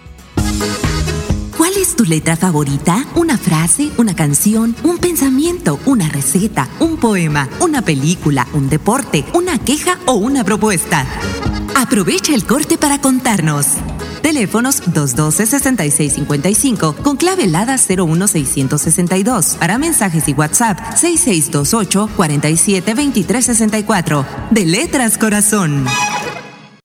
¿Cuál 1.56 1.72
es 1.76 1.94
tu 1.94 2.04
letra 2.04 2.36
favorita? 2.36 3.06
¿Una 3.14 3.38
frase, 3.38 3.90
una 3.96 4.16
canción, 4.16 4.74
un 4.82 4.98
pensamiento, 4.98 5.78
una 5.86 6.08
receta, 6.08 6.68
un 6.80 6.96
poema, 6.96 7.48
una 7.60 7.82
película, 7.82 8.48
un 8.52 8.68
deporte, 8.68 9.24
una 9.34 9.58
queja 9.58 9.98
o 10.06 10.14
una 10.14 10.42
propuesta? 10.42 11.06
Aprovecha 11.76 12.34
el 12.34 12.44
corte 12.44 12.76
para 12.76 13.00
contarnos. 13.00 13.66
Teléfonos 14.24 14.82
212-6655 14.84 16.96
con 17.02 17.16
clave 17.18 17.44
helada 17.44 17.76
01662. 17.76 19.56
Para 19.60 19.76
mensajes 19.76 20.26
y 20.28 20.32
WhatsApp 20.32 20.78
6628 20.96 22.08
472364. 22.16 24.24
De 24.50 24.64
Letras 24.64 25.18
Corazón. 25.18 25.84